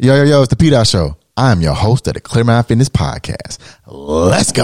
Yo, 0.00 0.14
yo, 0.14 0.22
yo, 0.22 0.42
it's 0.42 0.50
the 0.50 0.54
P 0.54 0.70
Dot 0.70 0.86
Show. 0.86 1.16
I 1.36 1.50
am 1.50 1.60
your 1.60 1.74
host 1.74 2.06
of 2.06 2.14
the 2.14 2.20
Clear 2.20 2.44
Mind 2.44 2.64
Fitness 2.68 2.88
Podcast. 2.88 3.58
Let's 3.84 4.52
go. 4.52 4.62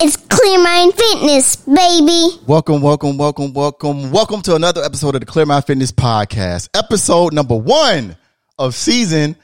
It's 0.00 0.16
Clear 0.16 0.58
Mind 0.64 0.92
Fitness, 0.94 1.54
baby. 1.64 2.40
Welcome, 2.48 2.82
welcome, 2.82 3.18
welcome, 3.18 3.52
welcome, 3.52 4.10
welcome 4.10 4.42
to 4.42 4.56
another 4.56 4.82
episode 4.82 5.14
of 5.14 5.20
the 5.20 5.26
Clear 5.26 5.46
Mind 5.46 5.64
Fitness 5.64 5.92
Podcast, 5.92 6.70
episode 6.74 7.32
number 7.32 7.54
one 7.54 8.16
of 8.58 8.74
season 8.74 9.36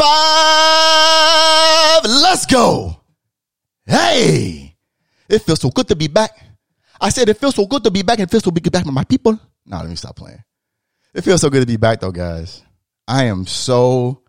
five. 0.00 2.00
Let's 2.04 2.46
go. 2.46 2.96
Hey, 3.84 4.76
it 5.28 5.40
feels 5.40 5.60
so 5.60 5.70
good 5.70 5.88
to 5.88 5.96
be 5.96 6.08
back. 6.08 6.38
I 7.00 7.10
said 7.10 7.28
it 7.28 7.38
feels 7.38 7.54
so 7.54 7.66
good 7.66 7.84
to 7.84 7.90
be 7.90 8.02
back 8.02 8.18
and 8.18 8.28
it 8.28 8.30
feels 8.30 8.44
so 8.44 8.50
good 8.50 8.64
to 8.64 8.70
be 8.70 8.78
back 8.78 8.84
with 8.84 8.94
my 8.94 9.04
people. 9.04 9.38
Now 9.66 9.80
let 9.80 9.88
me 9.88 9.96
stop 9.96 10.16
playing. 10.16 10.42
It 11.14 11.22
feels 11.22 11.40
so 11.40 11.50
good 11.50 11.60
to 11.60 11.66
be 11.66 11.76
back 11.76 12.00
though, 12.00 12.12
guys. 12.12 12.62
I 13.08 13.24
am 13.24 13.46
so, 13.46 14.22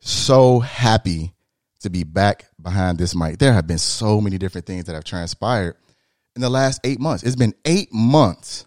so 0.00 0.60
happy 0.60 1.34
to 1.80 1.90
be 1.90 2.04
back 2.04 2.46
behind 2.60 2.98
this 2.98 3.14
mic. 3.14 3.38
There 3.38 3.52
have 3.52 3.66
been 3.66 3.78
so 3.78 4.20
many 4.20 4.38
different 4.38 4.66
things 4.66 4.84
that 4.84 4.94
have 4.94 5.04
transpired 5.04 5.76
in 6.36 6.42
the 6.42 6.50
last 6.50 6.80
eight 6.84 7.00
months. 7.00 7.24
It's 7.24 7.36
been 7.36 7.54
eight 7.64 7.92
months 7.92 8.66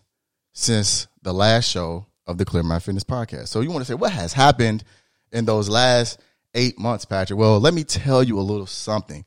since 0.54 1.08
the 1.22 1.34
last 1.34 1.70
show 1.70 2.08
of 2.28 2.38
the 2.38 2.46
Clear 2.46 2.64
Mind 2.64 2.84
Fitness 2.84 3.04
podcast. 3.04 3.48
So 3.48 3.62
you 3.62 3.72
want 3.72 3.86
to 3.86 3.92
say 3.92 3.96
what 3.96 4.12
has 4.12 4.34
happened 4.34 4.84
in 5.32 5.46
those 5.46 5.70
last 5.70 6.20
eight 6.56 6.80
months, 6.80 7.06
Patrick? 7.06 7.38
Well, 7.38 7.60
let 7.60 7.74
me 7.74 7.84
tell 7.84 8.24
you 8.24 8.40
a 8.40 8.42
little 8.42 8.66
something. 8.66 9.26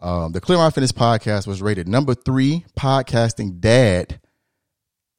Um, 0.00 0.32
the 0.32 0.40
Clear 0.40 0.58
Mind 0.58 0.74
Fitness 0.74 0.90
podcast 0.90 1.46
was 1.46 1.62
rated 1.62 1.86
number 1.86 2.14
three 2.14 2.64
podcasting 2.76 3.60
dad 3.60 4.20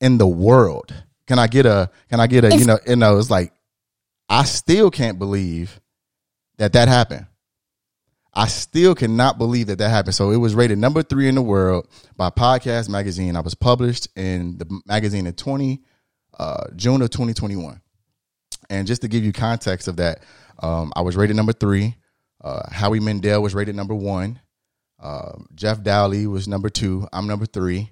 in 0.02 0.18
the 0.18 0.28
world. 0.28 0.94
Can 1.28 1.40
I 1.40 1.48
get 1.48 1.66
a? 1.66 1.90
Can 2.10 2.20
I 2.20 2.28
get 2.28 2.44
a? 2.44 2.58
You 2.58 2.66
know, 2.66 2.80
you 2.86 2.95
know, 2.98 3.18
it's 3.18 3.30
like 3.32 3.54
I 4.28 4.44
still 4.44 4.92
can't 4.92 5.18
believe 5.18 5.80
that 6.58 6.73
that 6.73 6.90
happened. 6.90 7.28
I 8.34 8.48
still 8.48 8.95
cannot 8.95 9.38
believe 9.38 9.67
that 9.67 9.78
that 9.78 9.90
happened. 9.90 10.16
So 10.16 10.32
it 10.32 10.38
was 10.38 10.56
rated 10.56 10.80
number 10.80 11.04
three 11.04 11.28
in 11.30 11.36
the 11.36 11.42
world 11.42 11.88
by 12.17 12.30
Podcast 12.32 12.90
Magazine. 12.90 13.36
I 13.36 13.42
was 13.42 13.54
published 13.54 14.08
in 14.17 14.58
the 14.58 14.82
magazine 14.86 15.28
in 15.28 15.34
twenty 15.34 15.84
uh, 16.38 16.66
June 16.76 17.02
of 17.02 17.12
twenty 17.12 17.34
twenty 17.34 17.56
one. 17.56 17.80
And 18.70 18.88
just 18.88 19.04
to 19.04 19.08
give 19.08 19.23
you 19.23 19.32
context 19.34 19.88
of 19.88 19.98
that, 19.98 20.23
um, 20.59 20.92
I 20.96 21.02
was 21.02 21.16
rated 21.16 21.36
number 21.36 21.54
three. 21.54 21.96
Uh, 22.42 22.70
Howie 22.72 23.00
Mandel 23.00 23.42
was 23.42 23.56
rated 23.56 23.76
number 23.76 23.96
one. 23.96 24.40
Uh, 25.02 25.34
Jeff 25.56 25.82
Dowley 25.82 26.28
was 26.28 26.48
number 26.48 26.70
two. 26.70 27.08
I'm 27.12 27.28
number 27.28 27.45
three. 27.45 27.92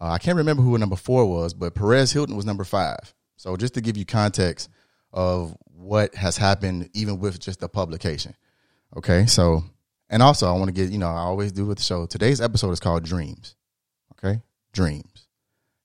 Uh, 0.00 0.10
I 0.10 0.18
can't 0.18 0.36
remember 0.36 0.62
who 0.62 0.76
number 0.78 0.96
four 0.96 1.26
was, 1.26 1.54
but 1.54 1.74
Perez 1.74 2.12
Hilton 2.12 2.36
was 2.36 2.46
number 2.46 2.64
five. 2.64 3.14
So 3.36 3.56
just 3.56 3.74
to 3.74 3.80
give 3.80 3.96
you 3.96 4.04
context 4.04 4.68
of 5.12 5.56
what 5.64 6.14
has 6.14 6.36
happened, 6.36 6.90
even 6.94 7.18
with 7.18 7.38
just 7.38 7.60
the 7.60 7.68
publication. 7.68 8.34
Okay, 8.96 9.26
so 9.26 9.64
and 10.08 10.22
also 10.22 10.48
I 10.48 10.56
want 10.58 10.66
to 10.66 10.72
get 10.72 10.90
you 10.90 10.98
know 10.98 11.08
I 11.08 11.20
always 11.20 11.52
do 11.52 11.66
with 11.66 11.78
the 11.78 11.84
show. 11.84 12.06
Today's 12.06 12.40
episode 12.40 12.70
is 12.70 12.80
called 12.80 13.04
Dreams. 13.04 13.56
Okay, 14.12 14.40
Dreams, 14.72 15.28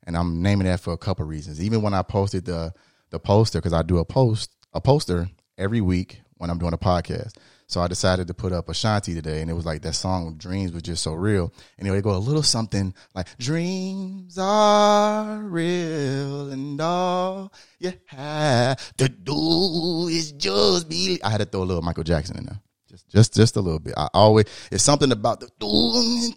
and 0.06 0.16
I'm 0.16 0.42
naming 0.42 0.68
that 0.68 0.80
for 0.80 0.94
a 0.94 0.98
couple 0.98 1.26
reasons. 1.26 1.62
Even 1.62 1.82
when 1.82 1.94
I 1.94 2.02
posted 2.02 2.46
the 2.46 2.74
the 3.10 3.20
poster 3.20 3.60
because 3.60 3.74
I 3.74 3.82
do 3.82 3.98
a 3.98 4.06
post 4.06 4.52
a 4.74 4.80
poster 4.80 5.30
every 5.58 5.82
week 5.82 6.22
when 6.38 6.50
I'm 6.50 6.58
doing 6.58 6.74
a 6.74 6.78
podcast. 6.78 7.34
So 7.68 7.80
I 7.80 7.88
decided 7.88 8.28
to 8.28 8.34
put 8.34 8.52
up 8.52 8.68
Ashanti 8.68 9.14
today, 9.14 9.40
and 9.40 9.50
it 9.50 9.54
was 9.54 9.66
like 9.66 9.82
that 9.84 9.94
song 9.94 10.36
"Dreams" 10.36 10.74
was 10.74 10.82
just 10.82 11.02
so 11.02 11.14
real. 11.14 11.54
Anyway, 11.80 12.00
it 12.00 12.02
go 12.02 12.12
a 12.14 12.18
little 12.18 12.44
something 12.44 12.94
like 13.16 13.28
"Dreams 13.38 14.38
are 14.38 15.38
real, 15.38 16.52
and 16.52 16.82
all 16.82 17.54
you 17.80 17.94
have 18.08 18.98
to 18.98 19.08
do 19.08 20.10
is 20.10 20.34
just 20.34 20.90
be." 20.90 21.22
I 21.24 21.30
had 21.30 21.38
to 21.38 21.46
throw 21.46 21.64
a 21.64 21.64
little 21.64 21.82
Michael 21.82 22.04
Jackson 22.04 22.38
in 22.40 22.46
there, 22.46 22.60
just 22.90 23.08
just 23.08 23.34
just 23.34 23.56
a 23.56 23.62
little 23.62 23.80
bit. 23.80 23.94
I 23.96 24.10
always 24.14 24.48
it's 24.70 24.84
something 24.84 25.14
about 25.14 25.40
the 25.40 25.50
doom, 25.58 26.34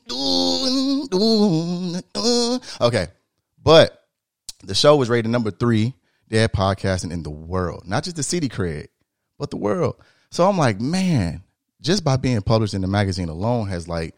doom, 1.08 2.00
doom. 2.12 2.60
Okay, 2.80 3.08
but 3.60 4.04
the 4.62 4.74
show 4.76 4.94
was 4.94 5.10
rated 5.10 5.32
number 5.32 5.50
three 5.50 5.94
dead 6.28 6.52
podcasting 6.52 7.12
in 7.12 7.22
the 7.22 7.30
world, 7.30 7.82
not 7.86 8.04
just 8.04 8.16
the 8.16 8.22
city 8.22 8.48
cred, 8.48 8.86
but 9.44 9.50
the 9.50 9.56
world. 9.58 9.96
So 10.30 10.48
I'm 10.48 10.56
like, 10.56 10.80
man, 10.80 11.42
just 11.82 12.02
by 12.02 12.16
being 12.16 12.40
published 12.40 12.72
in 12.72 12.80
the 12.80 12.88
magazine 12.88 13.28
alone 13.28 13.68
has 13.68 13.86
like 13.86 14.16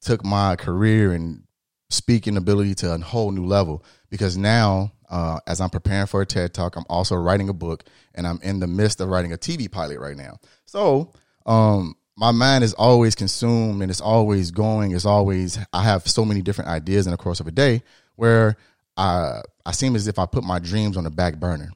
took 0.00 0.24
my 0.24 0.56
career 0.56 1.12
and 1.12 1.44
speaking 1.88 2.36
ability 2.36 2.74
to 2.74 2.92
a 2.92 2.98
whole 2.98 3.30
new 3.30 3.46
level. 3.46 3.84
Because 4.10 4.36
now, 4.36 4.90
uh, 5.08 5.38
as 5.46 5.60
I'm 5.60 5.70
preparing 5.70 6.08
for 6.08 6.20
a 6.20 6.26
TED 6.26 6.52
talk, 6.52 6.74
I'm 6.74 6.84
also 6.88 7.14
writing 7.14 7.48
a 7.48 7.52
book, 7.52 7.84
and 8.14 8.26
I'm 8.26 8.40
in 8.42 8.58
the 8.58 8.66
midst 8.66 9.00
of 9.00 9.08
writing 9.08 9.32
a 9.32 9.36
TV 9.36 9.70
pilot 9.70 10.00
right 10.00 10.16
now. 10.16 10.40
So, 10.64 11.12
um, 11.46 11.94
my 12.16 12.32
mind 12.32 12.64
is 12.64 12.74
always 12.74 13.14
consumed 13.14 13.82
and 13.82 13.90
it's 13.90 14.00
always 14.00 14.50
going. 14.50 14.92
It's 14.92 15.04
always 15.04 15.58
I 15.72 15.84
have 15.84 16.08
so 16.08 16.24
many 16.24 16.42
different 16.42 16.70
ideas 16.70 17.06
in 17.06 17.12
the 17.12 17.18
course 17.18 17.38
of 17.38 17.46
a 17.46 17.52
day 17.52 17.82
where 18.16 18.56
I 18.96 19.42
I 19.64 19.70
seem 19.72 19.94
as 19.94 20.08
if 20.08 20.18
I 20.18 20.26
put 20.26 20.42
my 20.42 20.58
dreams 20.58 20.96
on 20.96 21.04
the 21.04 21.10
back 21.10 21.36
burner. 21.36 21.70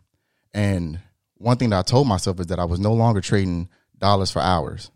And 0.53 0.99
one 1.41 1.57
thing 1.57 1.71
that 1.71 1.79
I 1.79 1.83
told 1.83 2.07
myself 2.07 2.39
is 2.39 2.49
that 2.49 2.59
I 2.59 2.65
was 2.65 2.79
no 2.79 2.93
longer 2.93 3.23
trading 3.23 3.71
dollars 3.99 4.31
for 4.31 4.41
hours. 4.41 4.91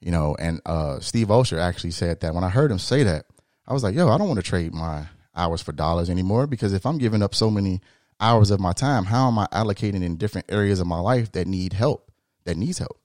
You 0.00 0.10
know, 0.10 0.36
and 0.38 0.60
uh, 0.66 1.00
Steve 1.00 1.28
Osher 1.28 1.58
actually 1.58 1.92
said 1.92 2.20
that 2.20 2.34
when 2.34 2.44
I 2.44 2.48
heard 2.50 2.70
him 2.70 2.78
say 2.78 3.04
that, 3.04 3.26
I 3.66 3.72
was 3.72 3.82
like, 3.82 3.94
yo, 3.94 4.08
I 4.08 4.18
don't 4.18 4.28
want 4.28 4.38
to 4.38 4.48
trade 4.48 4.74
my 4.74 5.06
hours 5.34 5.62
for 5.62 5.72
dollars 5.72 6.10
anymore 6.10 6.46
because 6.46 6.72
if 6.72 6.84
I'm 6.84 6.98
giving 6.98 7.22
up 7.22 7.34
so 7.34 7.50
many 7.50 7.80
hours 8.20 8.50
of 8.50 8.60
my 8.60 8.72
time, 8.72 9.04
how 9.04 9.28
am 9.28 9.38
I 9.38 9.46
allocating 9.52 10.02
in 10.02 10.16
different 10.16 10.50
areas 10.50 10.80
of 10.80 10.86
my 10.86 10.98
life 10.98 11.32
that 11.32 11.46
need 11.46 11.72
help, 11.72 12.10
that 12.44 12.56
needs 12.56 12.78
help? 12.78 13.00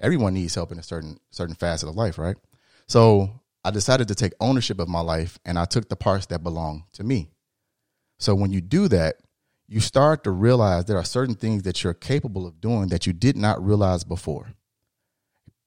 Everyone 0.00 0.34
needs 0.34 0.54
help 0.54 0.72
in 0.72 0.78
a 0.78 0.82
certain 0.82 1.18
certain 1.30 1.54
facet 1.54 1.88
of 1.88 1.96
life, 1.96 2.18
right? 2.18 2.36
So 2.88 3.40
I 3.64 3.70
decided 3.70 4.08
to 4.08 4.14
take 4.14 4.32
ownership 4.40 4.80
of 4.80 4.88
my 4.88 5.00
life 5.00 5.38
and 5.44 5.58
I 5.58 5.64
took 5.64 5.88
the 5.88 5.96
parts 5.96 6.26
that 6.26 6.42
belong 6.42 6.84
to 6.94 7.04
me. 7.04 7.30
So 8.18 8.34
when 8.34 8.52
you 8.52 8.60
do 8.60 8.88
that, 8.88 9.16
you 9.68 9.80
start 9.80 10.24
to 10.24 10.30
realize 10.30 10.84
there 10.84 10.98
are 10.98 11.04
certain 11.04 11.34
things 11.34 11.62
that 11.62 11.82
you're 11.82 11.94
capable 11.94 12.46
of 12.46 12.60
doing 12.60 12.88
that 12.88 13.06
you 13.06 13.12
did 13.12 13.36
not 13.36 13.64
realize 13.64 14.04
before. 14.04 14.52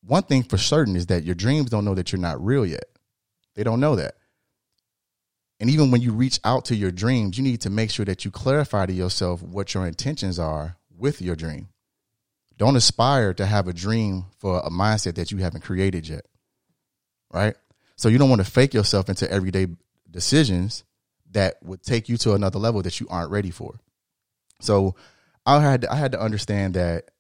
One 0.02 0.24
thing 0.24 0.44
for 0.44 0.58
certain 0.58 0.96
is 0.96 1.08
that 1.08 1.24
your 1.24 1.36
dreams 1.36 1.70
don't 1.70 1.86
know 1.86 1.96
that 1.96 2.12
you're 2.12 2.22
not 2.22 2.44
real 2.44 2.66
yet. 2.66 2.86
They 3.56 3.64
don't 3.64 3.80
know 3.80 3.96
that. 3.96 4.16
And 5.60 5.70
even 5.70 5.90
when 5.90 6.02
you 6.02 6.12
reach 6.12 6.40
out 6.44 6.66
to 6.66 6.76
your 6.76 6.92
dreams, 6.92 7.38
you 7.38 7.44
need 7.44 7.62
to 7.62 7.70
make 7.70 7.90
sure 7.90 8.06
that 8.06 8.26
you 8.26 8.32
clarify 8.32 8.86
to 8.86 8.94
yourself 8.94 9.42
what 9.42 9.74
your 9.74 9.88
intentions 9.88 10.38
are 10.38 10.78
with 10.96 11.22
your 11.22 11.36
dream. 11.36 11.70
Don't 12.58 12.76
aspire 12.76 13.34
to 13.34 13.46
have 13.46 13.68
a 13.68 13.74
dream 13.74 14.26
for 14.38 14.60
a 14.60 14.70
mindset 14.70 15.16
that 15.16 15.32
you 15.32 15.38
haven't 15.40 15.62
created 15.62 16.08
yet. 16.08 16.26
Right? 17.32 17.56
So 17.96 18.10
you 18.10 18.18
don't 18.18 18.30
want 18.30 18.46
to 18.46 18.52
fake 18.52 18.74
yourself 18.74 19.10
into 19.10 19.30
everyday 19.32 19.68
decisions 20.10 20.84
that 21.32 21.56
would 21.64 21.84
take 21.84 22.08
you 22.08 22.18
to 22.18 22.34
another 22.34 22.60
level 22.60 22.82
that 22.82 23.00
you 23.00 23.08
aren't 23.10 23.32
ready 23.32 23.52
for. 23.52 23.80
So 24.60 24.96
I 25.46 25.60
had 25.62 25.82
to, 25.82 25.92
I 25.92 25.96
had 25.96 26.12
to 26.14 26.20
understand 26.20 26.74
that 26.76 27.12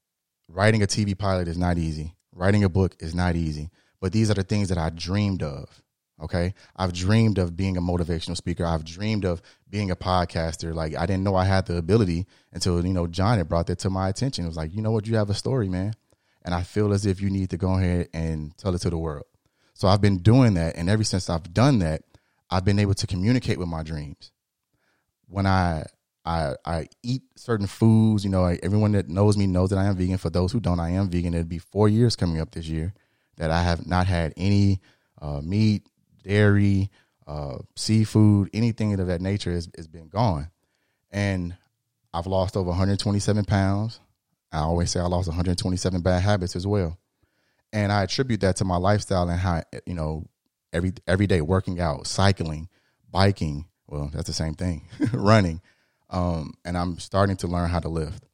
writing 0.47 0.81
a 0.83 0.87
TV 0.87 1.17
pilot 1.17 1.47
is 1.47 1.57
not 1.57 1.77
easy. 1.77 2.15
Writing 2.33 2.63
a 2.63 2.69
book 2.69 2.95
is 2.99 3.15
not 3.15 3.35
easy. 3.35 3.69
But 4.01 4.11
these 4.11 4.29
are 4.29 4.35
the 4.35 4.43
things 4.43 4.69
that 4.69 4.77
I 4.77 4.89
dreamed 4.89 5.43
of. 5.43 5.81
Okay. 6.21 6.53
I've 6.75 6.93
dreamed 6.93 7.37
of 7.37 7.57
being 7.57 7.77
a 7.77 7.81
motivational 7.81 8.37
speaker. 8.37 8.65
I've 8.65 8.85
dreamed 8.85 9.25
of 9.25 9.41
being 9.69 9.91
a 9.91 9.95
podcaster. 9.95 10.73
Like 10.73 10.95
I 10.95 11.05
didn't 11.05 11.23
know 11.23 11.35
I 11.35 11.45
had 11.45 11.65
the 11.65 11.77
ability 11.77 12.25
until, 12.53 12.85
you 12.85 12.93
know, 12.93 13.07
John 13.07 13.37
had 13.37 13.49
brought 13.49 13.67
that 13.67 13.79
to 13.79 13.89
my 13.89 14.09
attention. 14.09 14.45
It 14.45 14.47
was 14.47 14.57
like, 14.57 14.73
you 14.73 14.81
know 14.81 14.91
what, 14.91 15.07
you 15.07 15.15
have 15.17 15.29
a 15.29 15.33
story, 15.33 15.67
man. 15.67 15.93
And 16.43 16.53
I 16.53 16.61
feel 16.61 16.93
as 16.93 17.05
if 17.05 17.21
you 17.21 17.29
need 17.29 17.49
to 17.49 17.57
go 17.57 17.77
ahead 17.77 18.09
and 18.13 18.55
tell 18.57 18.73
it 18.75 18.79
to 18.79 18.89
the 18.89 18.97
world. 18.97 19.25
So 19.73 19.87
I've 19.87 20.01
been 20.01 20.17
doing 20.17 20.53
that. 20.53 20.77
And 20.77 20.89
ever 20.89 21.03
since 21.03 21.29
I've 21.29 21.53
done 21.53 21.79
that, 21.79 22.03
I've 22.49 22.63
been 22.63 22.79
able 22.79 22.93
to 22.93 23.07
communicate 23.07 23.57
with 23.57 23.67
my 23.67 23.83
dreams. 23.83 24.31
When 25.27 25.45
I 25.45 25.85
I 26.25 26.55
I 26.65 26.87
eat 27.03 27.23
certain 27.35 27.67
foods, 27.67 28.23
you 28.23 28.31
know, 28.31 28.45
everyone 28.45 28.93
that 28.93 29.09
knows 29.09 29.37
me 29.37 29.47
knows 29.47 29.69
that 29.69 29.79
I 29.79 29.85
am 29.85 29.95
vegan. 29.95 30.17
For 30.17 30.29
those 30.29 30.51
who 30.51 30.59
don't, 30.59 30.79
I 30.79 30.91
am 30.91 31.09
vegan. 31.09 31.33
It'll 31.33 31.45
be 31.45 31.59
four 31.59 31.87
years 31.87 32.15
coming 32.15 32.39
up 32.39 32.51
this 32.51 32.67
year 32.67 32.93
that 33.37 33.51
I 33.51 33.61
have 33.61 33.85
not 33.85 34.07
had 34.07 34.33
any 34.37 34.79
uh, 35.21 35.41
meat, 35.41 35.83
dairy, 36.23 36.89
uh, 37.27 37.57
seafood, 37.75 38.49
anything 38.53 38.99
of 38.99 39.07
that 39.07 39.21
nature 39.21 39.51
has, 39.51 39.69
has 39.75 39.87
been 39.87 40.07
gone. 40.07 40.49
And 41.11 41.55
I've 42.13 42.27
lost 42.27 42.55
over 42.57 42.69
127 42.69 43.45
pounds. 43.45 43.99
I 44.51 44.59
always 44.59 44.91
say 44.91 44.99
I 44.99 45.03
lost 45.03 45.27
127 45.27 46.01
bad 46.01 46.21
habits 46.21 46.55
as 46.55 46.65
well. 46.65 46.97
And 47.73 47.91
I 47.91 48.03
attribute 48.03 48.41
that 48.41 48.55
to 48.57 48.65
my 48.65 48.77
lifestyle 48.77 49.27
and 49.27 49.39
how, 49.39 49.63
you 49.85 49.93
know, 49.93 50.25
every 50.71 50.93
every 51.07 51.27
day 51.27 51.41
working 51.41 51.79
out, 51.79 52.07
cycling, 52.07 52.69
biking. 53.11 53.65
Well, 53.87 54.09
that's 54.13 54.27
the 54.27 54.33
same 54.33 54.53
thing, 54.53 54.87
running. 55.13 55.61
Um, 56.09 56.53
and 56.63 56.77
I'm 56.77 56.99
starting 56.99 57.37
to 57.37 57.47
learn 57.47 57.69
how 57.69 57.79
to 57.79 57.89
lift. 57.89 58.25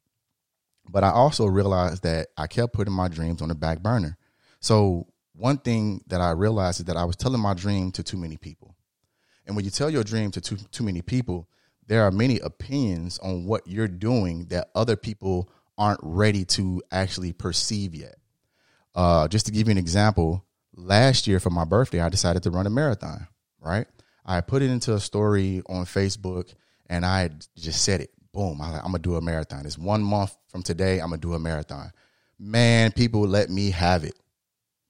But 0.88 1.04
I 1.04 1.10
also 1.10 1.46
realized 1.46 2.02
that 2.02 2.28
I 2.36 2.46
kept 2.46 2.72
putting 2.74 2.92
my 2.92 3.08
dreams 3.08 3.40
on 3.40 3.48
the 3.48 3.54
back 3.54 3.80
burner. 3.80 4.18
So 4.60 5.06
one 5.34 5.58
thing 5.58 6.02
that 6.08 6.20
I 6.20 6.30
realized 6.30 6.80
is 6.80 6.86
that 6.86 6.96
I 6.96 7.04
was 7.04 7.16
telling 7.16 7.40
my 7.40 7.54
dream 7.54 7.92
to 7.92 8.02
too 8.02 8.16
many 8.16 8.36
people. 8.36 8.76
And 9.46 9.56
when 9.56 9.64
you 9.64 9.70
tell 9.70 9.90
your 9.90 10.04
dream 10.04 10.30
to 10.32 10.40
too 10.40 10.56
too 10.70 10.84
many 10.84 11.02
people, 11.02 11.48
there 11.86 12.04
are 12.04 12.10
many 12.10 12.38
opinions 12.38 13.18
on 13.18 13.44
what 13.44 13.66
you're 13.66 13.88
doing 13.88 14.46
that 14.46 14.70
other 14.74 14.96
people 14.96 15.50
aren't 15.76 16.00
ready 16.02 16.44
to 16.44 16.82
actually 16.92 17.32
perceive 17.32 17.94
yet. 17.94 18.16
Uh, 18.94 19.26
just 19.26 19.46
to 19.46 19.52
give 19.52 19.66
you 19.66 19.72
an 19.72 19.78
example, 19.78 20.44
last 20.76 21.26
year 21.26 21.40
for 21.40 21.50
my 21.50 21.64
birthday, 21.64 22.00
I 22.00 22.08
decided 22.08 22.42
to 22.44 22.50
run 22.50 22.66
a 22.66 22.70
marathon. 22.70 23.26
Right, 23.60 23.86
I 24.24 24.40
put 24.40 24.62
it 24.62 24.70
into 24.70 24.94
a 24.94 25.00
story 25.00 25.62
on 25.66 25.84
Facebook, 25.84 26.54
and 26.88 27.04
I 27.04 27.30
just 27.56 27.82
said 27.82 28.00
it. 28.00 28.10
Boom! 28.32 28.60
I'm 28.60 28.82
gonna 28.82 28.98
do 28.98 29.16
a 29.16 29.20
marathon. 29.20 29.66
It's 29.66 29.76
one 29.76 30.02
month 30.02 30.36
from 30.48 30.62
today. 30.62 31.00
I'm 31.00 31.10
gonna 31.10 31.18
do 31.18 31.34
a 31.34 31.38
marathon. 31.38 31.92
Man, 32.38 32.92
people 32.92 33.20
let 33.22 33.50
me 33.50 33.70
have 33.70 34.04
it. 34.04 34.14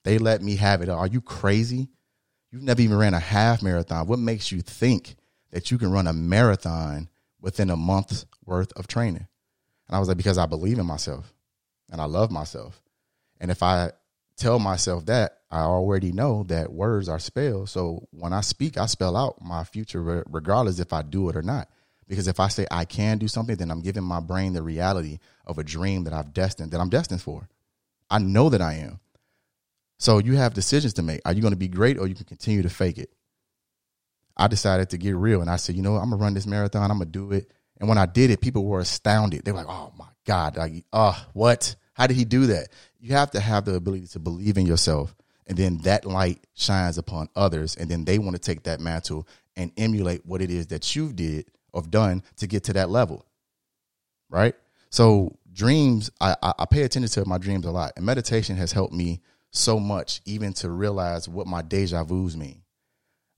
They 0.04 0.18
let 0.18 0.42
me 0.42 0.56
have 0.56 0.80
it. 0.82 0.88
Are 0.88 1.06
you 1.06 1.20
crazy? 1.20 1.88
You've 2.50 2.62
never 2.62 2.82
even 2.82 2.98
ran 2.98 3.14
a 3.14 3.20
half 3.20 3.62
marathon. 3.62 4.06
What 4.06 4.18
makes 4.18 4.52
you 4.52 4.60
think 4.60 5.16
that 5.50 5.70
you 5.70 5.78
can 5.78 5.90
run 5.90 6.06
a 6.06 6.12
marathon 6.12 7.08
within 7.40 7.70
a 7.70 7.76
month's 7.76 8.26
worth 8.44 8.72
of 8.72 8.86
training? 8.86 9.26
And 9.88 9.96
I 9.96 9.98
was 9.98 10.08
like, 10.08 10.16
because 10.16 10.38
I 10.38 10.46
believe 10.46 10.78
in 10.78 10.86
myself 10.86 11.32
and 11.90 12.00
I 12.00 12.04
love 12.04 12.30
myself. 12.30 12.82
And 13.40 13.50
if 13.50 13.62
I 13.62 13.92
tell 14.36 14.58
myself 14.58 15.06
that, 15.06 15.38
I 15.50 15.60
already 15.60 16.12
know 16.12 16.44
that 16.44 16.72
words 16.72 17.08
are 17.08 17.18
spelled. 17.18 17.68
So 17.68 18.06
when 18.10 18.32
I 18.32 18.40
speak, 18.40 18.78
I 18.78 18.86
spell 18.86 19.16
out 19.16 19.42
my 19.42 19.64
future, 19.64 20.24
regardless 20.28 20.78
if 20.78 20.92
I 20.92 21.02
do 21.02 21.28
it 21.28 21.36
or 21.36 21.42
not. 21.42 21.68
Because 22.12 22.28
if 22.28 22.40
I 22.40 22.48
say 22.48 22.66
I 22.70 22.84
can 22.84 23.16
do 23.16 23.26
something, 23.26 23.56
then 23.56 23.70
I'm 23.70 23.80
giving 23.80 24.02
my 24.02 24.20
brain 24.20 24.52
the 24.52 24.62
reality 24.62 25.18
of 25.46 25.56
a 25.56 25.64
dream 25.64 26.04
that 26.04 26.12
I've 26.12 26.34
destined, 26.34 26.72
that 26.72 26.78
I'm 26.78 26.90
destined 26.90 27.22
for. 27.22 27.48
I 28.10 28.18
know 28.18 28.50
that 28.50 28.60
I 28.60 28.74
am. 28.74 29.00
So 29.98 30.18
you 30.18 30.36
have 30.36 30.52
decisions 30.52 30.92
to 30.92 31.02
make. 31.02 31.22
Are 31.24 31.32
you 31.32 31.40
going 31.40 31.54
to 31.54 31.58
be 31.58 31.68
great 31.68 31.98
or 31.98 32.06
you 32.06 32.14
can 32.14 32.26
continue 32.26 32.60
to 32.60 32.68
fake 32.68 32.98
it? 32.98 33.08
I 34.36 34.46
decided 34.46 34.90
to 34.90 34.98
get 34.98 35.16
real 35.16 35.40
and 35.40 35.48
I 35.48 35.56
said, 35.56 35.74
you 35.74 35.80
know? 35.80 35.96
I'm 35.96 36.10
to 36.10 36.16
run 36.16 36.34
this 36.34 36.46
marathon. 36.46 36.90
I'm 36.90 36.98
to 36.98 37.06
do 37.06 37.32
it. 37.32 37.50
And 37.80 37.88
when 37.88 37.96
I 37.96 38.04
did 38.04 38.28
it, 38.30 38.42
people 38.42 38.66
were 38.66 38.80
astounded. 38.80 39.46
They 39.46 39.52
were 39.52 39.64
like, 39.64 39.70
oh 39.70 39.94
my 39.96 40.08
God. 40.26 40.58
Like, 40.58 40.84
oh, 40.92 41.18
what? 41.32 41.74
How 41.94 42.06
did 42.06 42.18
he 42.18 42.26
do 42.26 42.44
that? 42.48 42.68
You 43.00 43.14
have 43.14 43.30
to 43.30 43.40
have 43.40 43.64
the 43.64 43.74
ability 43.74 44.08
to 44.08 44.18
believe 44.18 44.58
in 44.58 44.66
yourself. 44.66 45.16
And 45.46 45.56
then 45.56 45.78
that 45.84 46.04
light 46.04 46.46
shines 46.52 46.98
upon 46.98 47.30
others. 47.34 47.74
And 47.74 47.90
then 47.90 48.04
they 48.04 48.18
want 48.18 48.36
to 48.36 48.38
take 48.38 48.64
that 48.64 48.80
mantle 48.80 49.26
and 49.56 49.72
emulate 49.78 50.26
what 50.26 50.42
it 50.42 50.50
is 50.50 50.66
that 50.66 50.94
you 50.94 51.10
did 51.14 51.46
or 51.72 51.82
done 51.82 52.22
to 52.36 52.46
get 52.46 52.64
to 52.64 52.72
that 52.74 52.90
level. 52.90 53.26
Right? 54.28 54.54
So 54.90 55.38
dreams, 55.52 56.10
I, 56.20 56.36
I 56.42 56.64
pay 56.66 56.82
attention 56.82 57.10
to 57.22 57.28
my 57.28 57.38
dreams 57.38 57.66
a 57.66 57.70
lot. 57.70 57.92
And 57.96 58.06
meditation 58.06 58.56
has 58.56 58.72
helped 58.72 58.94
me 58.94 59.20
so 59.50 59.78
much, 59.78 60.22
even 60.24 60.52
to 60.54 60.70
realize 60.70 61.28
what 61.28 61.46
my 61.46 61.62
deja 61.62 62.04
vu's 62.04 62.36
mean. 62.36 62.62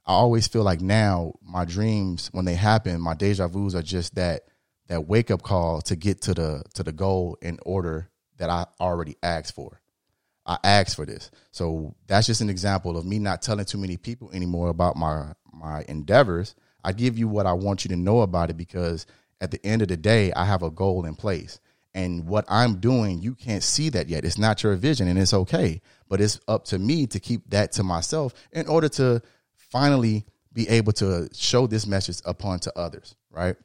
I 0.07 0.13
always 0.13 0.47
feel 0.47 0.63
like 0.63 0.81
now 0.81 1.35
my 1.43 1.65
dreams, 1.65 2.29
when 2.33 2.45
they 2.45 2.55
happen, 2.55 3.01
my 3.01 3.15
deja 3.15 3.49
vu's 3.49 3.75
are 3.75 3.83
just 3.83 4.15
that 4.17 4.43
that 4.89 5.07
wake 5.09 5.31
up 5.31 5.43
call 5.43 5.81
to 5.81 5.97
get 5.97 6.21
to 6.23 6.35
the 6.35 6.63
to 6.75 6.83
the 6.83 6.93
goal 6.93 7.39
in 7.41 7.59
order 7.65 8.11
that 8.37 8.51
I 8.51 8.67
already 8.81 9.17
asked 9.23 9.55
for. 9.55 9.81
I 10.47 10.59
asked 10.63 10.97
for 10.97 11.07
this. 11.07 11.31
So 11.53 11.95
that's 12.07 12.27
just 12.27 12.43
an 12.43 12.51
example 12.51 12.99
of 12.99 13.07
me 13.07 13.19
not 13.19 13.41
telling 13.41 13.65
too 13.65 13.79
many 13.79 13.97
people 13.97 14.31
anymore 14.33 14.69
about 14.69 14.97
my 14.97 15.33
my 15.53 15.85
endeavors. 15.89 16.55
I 16.85 16.93
give 16.93 17.19
you 17.19 17.27
what 17.27 17.47
I 17.47 17.53
want 17.53 17.85
you 17.85 17.89
to 17.89 17.97
know 17.97 18.21
about 18.21 18.51
it 18.51 18.57
because 18.57 19.07
at 19.41 19.51
the 19.51 19.65
end 19.65 19.83
of 19.83 19.89
the 19.89 19.97
day, 19.97 20.33
I 20.33 20.45
have 20.45 20.63
a 20.63 20.71
goal 20.71 21.05
in 21.07 21.15
place. 21.15 21.59
And 21.95 22.27
what 22.27 22.45
I'm 22.49 22.81
doing, 22.81 23.23
you 23.23 23.35
can't 23.35 23.63
see 23.63 23.89
that 23.91 24.09
yet. 24.09 24.25
It's 24.25 24.39
not 24.39 24.63
your 24.63 24.75
vision 24.75 25.07
and 25.07 25.19
it's 25.19 25.33
okay. 25.33 25.81
But 26.09 26.21
it's 26.21 26.41
up 26.49 26.65
to 26.67 26.79
me 26.79 27.07
to 27.09 27.21
keep 27.21 27.49
that 27.51 27.73
to 27.73 27.83
myself 27.83 28.35
in 28.53 28.67
order 28.69 28.89
to 28.91 29.23
finally 29.57 30.27
be 30.53 30.69
able 30.69 30.93
to 30.93 31.29
show 31.33 31.67
this 31.67 31.87
message 31.87 32.19
upon 32.25 32.61
to 32.61 32.79
others, 32.79 33.15
right? 33.31 33.57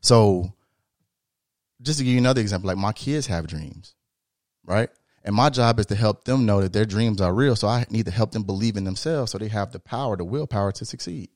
So 0.00 0.52
just 1.82 1.98
to 1.98 2.04
give 2.04 2.12
you 2.12 2.18
another 2.18 2.40
example, 2.40 2.68
like 2.68 2.78
my 2.78 2.92
kids 2.92 3.26
have 3.26 3.46
dreams, 3.46 3.94
right? 4.64 4.88
And 5.24 5.34
my 5.34 5.50
job 5.50 5.80
is 5.80 5.86
to 5.86 5.96
help 5.96 6.24
them 6.24 6.46
know 6.46 6.60
that 6.60 6.72
their 6.72 6.84
dreams 6.84 7.20
are 7.20 7.34
real. 7.34 7.56
So 7.56 7.66
I 7.66 7.84
need 7.90 8.06
to 8.06 8.12
help 8.12 8.30
them 8.30 8.44
believe 8.44 8.76
in 8.76 8.84
themselves 8.84 9.32
so 9.32 9.38
they 9.38 9.48
have 9.48 9.72
the 9.72 9.80
power, 9.80 10.16
the 10.16 10.24
willpower 10.24 10.70
to 10.72 10.84
succeed. 10.84 11.30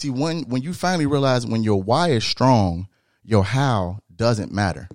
See, 0.00 0.08
when 0.08 0.44
when 0.44 0.62
you 0.62 0.72
finally 0.72 1.04
realize 1.04 1.46
when 1.46 1.62
your 1.62 1.82
why 1.82 2.12
is 2.12 2.24
strong, 2.24 2.88
your 3.22 3.44
how 3.44 3.98
doesn't 4.14 4.50
matter. 4.50 4.88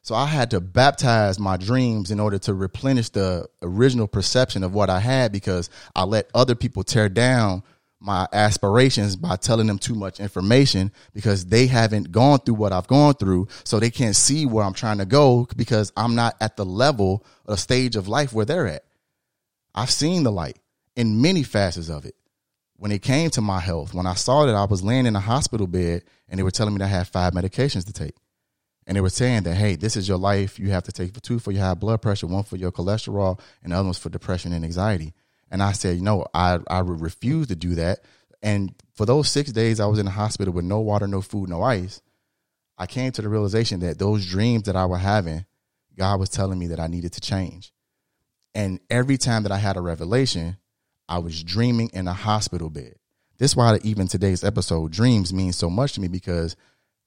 So 0.00 0.16
I 0.16 0.26
had 0.26 0.50
to 0.50 0.60
baptize 0.60 1.38
my 1.38 1.56
dreams 1.56 2.10
in 2.10 2.18
order 2.18 2.36
to 2.40 2.52
replenish 2.52 3.10
the 3.10 3.46
original 3.62 4.08
perception 4.08 4.64
of 4.64 4.74
what 4.74 4.90
I 4.90 4.98
had 4.98 5.30
because 5.30 5.70
I 5.94 6.02
let 6.02 6.28
other 6.34 6.56
people 6.56 6.82
tear 6.82 7.08
down 7.08 7.62
my 8.00 8.26
aspirations 8.32 9.14
by 9.14 9.36
telling 9.36 9.68
them 9.68 9.78
too 9.78 9.94
much 9.94 10.18
information 10.18 10.90
because 11.14 11.46
they 11.46 11.68
haven't 11.68 12.10
gone 12.10 12.40
through 12.40 12.56
what 12.56 12.72
I've 12.72 12.88
gone 12.88 13.14
through. 13.14 13.46
So 13.62 13.78
they 13.78 13.90
can't 13.90 14.16
see 14.16 14.46
where 14.46 14.64
I'm 14.64 14.74
trying 14.74 14.98
to 14.98 15.06
go 15.06 15.46
because 15.54 15.92
I'm 15.96 16.16
not 16.16 16.34
at 16.40 16.56
the 16.56 16.64
level 16.64 17.24
or 17.44 17.56
stage 17.56 17.94
of 17.94 18.08
life 18.08 18.32
where 18.32 18.46
they're 18.46 18.66
at. 18.66 18.84
I've 19.76 19.92
seen 19.92 20.24
the 20.24 20.32
light 20.32 20.58
in 20.96 21.22
many 21.22 21.44
facets 21.44 21.88
of 21.88 22.04
it. 22.04 22.16
When 22.82 22.90
it 22.90 23.00
came 23.02 23.30
to 23.30 23.40
my 23.40 23.60
health, 23.60 23.94
when 23.94 24.08
I 24.08 24.14
saw 24.14 24.44
that 24.44 24.56
I 24.56 24.64
was 24.64 24.82
laying 24.82 25.06
in 25.06 25.14
a 25.14 25.20
hospital 25.20 25.68
bed 25.68 26.02
and 26.28 26.36
they 26.36 26.42
were 26.42 26.50
telling 26.50 26.74
me 26.74 26.78
that 26.78 26.86
I 26.86 26.88
had 26.88 27.06
five 27.06 27.32
medications 27.32 27.86
to 27.86 27.92
take. 27.92 28.16
And 28.88 28.96
they 28.96 29.00
were 29.00 29.08
saying 29.08 29.44
that 29.44 29.54
hey 29.54 29.76
this 29.76 29.96
is 29.96 30.08
your 30.08 30.18
life. 30.18 30.58
You 30.58 30.70
have 30.70 30.82
to 30.82 30.90
take 30.90 31.12
two 31.22 31.38
for 31.38 31.52
your 31.52 31.62
high 31.62 31.74
blood 31.74 32.02
pressure 32.02 32.26
one 32.26 32.42
for 32.42 32.56
your 32.56 32.72
cholesterol 32.72 33.38
and 33.62 33.70
the 33.70 33.76
other 33.76 33.84
one's 33.84 33.98
for 33.98 34.08
depression 34.08 34.52
and 34.52 34.64
anxiety. 34.64 35.14
And 35.48 35.62
i 35.62 35.70
said 35.70 36.00
no 36.00 36.26
i 36.34 36.58
i 36.66 36.80
refuse 36.80 37.46
to 37.46 37.54
do 37.54 37.76
that. 37.76 38.00
And 38.42 38.74
for 38.96 39.06
those 39.06 39.28
six 39.28 39.52
days 39.52 39.78
i 39.78 39.86
was 39.86 40.00
in 40.00 40.06
the 40.06 40.10
hospital 40.10 40.52
with 40.52 40.64
no 40.64 40.80
water 40.80 41.06
no 41.06 41.20
food 41.20 41.50
no 41.50 41.62
ice 41.62 42.02
i 42.78 42.86
came 42.86 43.12
to 43.12 43.22
the 43.22 43.28
realization 43.28 43.78
that 43.78 44.00
those 44.00 44.26
dreams 44.26 44.64
that 44.64 44.74
i 44.74 44.86
was 44.86 45.00
having 45.00 45.46
god 45.96 46.18
was 46.18 46.30
telling 46.30 46.58
me 46.58 46.66
that 46.66 46.80
i 46.80 46.88
needed 46.88 47.12
to 47.12 47.20
change. 47.20 47.72
And 48.56 48.80
every 48.90 49.18
time 49.18 49.44
that 49.44 49.52
i 49.52 49.58
had 49.58 49.76
a 49.76 49.80
revelation 49.80 50.56
i 51.12 51.18
was 51.18 51.42
dreaming 51.42 51.90
in 51.92 52.08
a 52.08 52.12
hospital 52.12 52.70
bed 52.70 52.94
this 53.38 53.52
is 53.52 53.56
why 53.56 53.78
even 53.82 54.06
today's 54.06 54.44
episode 54.44 54.92
dreams 54.92 55.32
means 55.32 55.56
so 55.56 55.68
much 55.68 55.94
to 55.94 56.00
me 56.00 56.08
because 56.08 56.56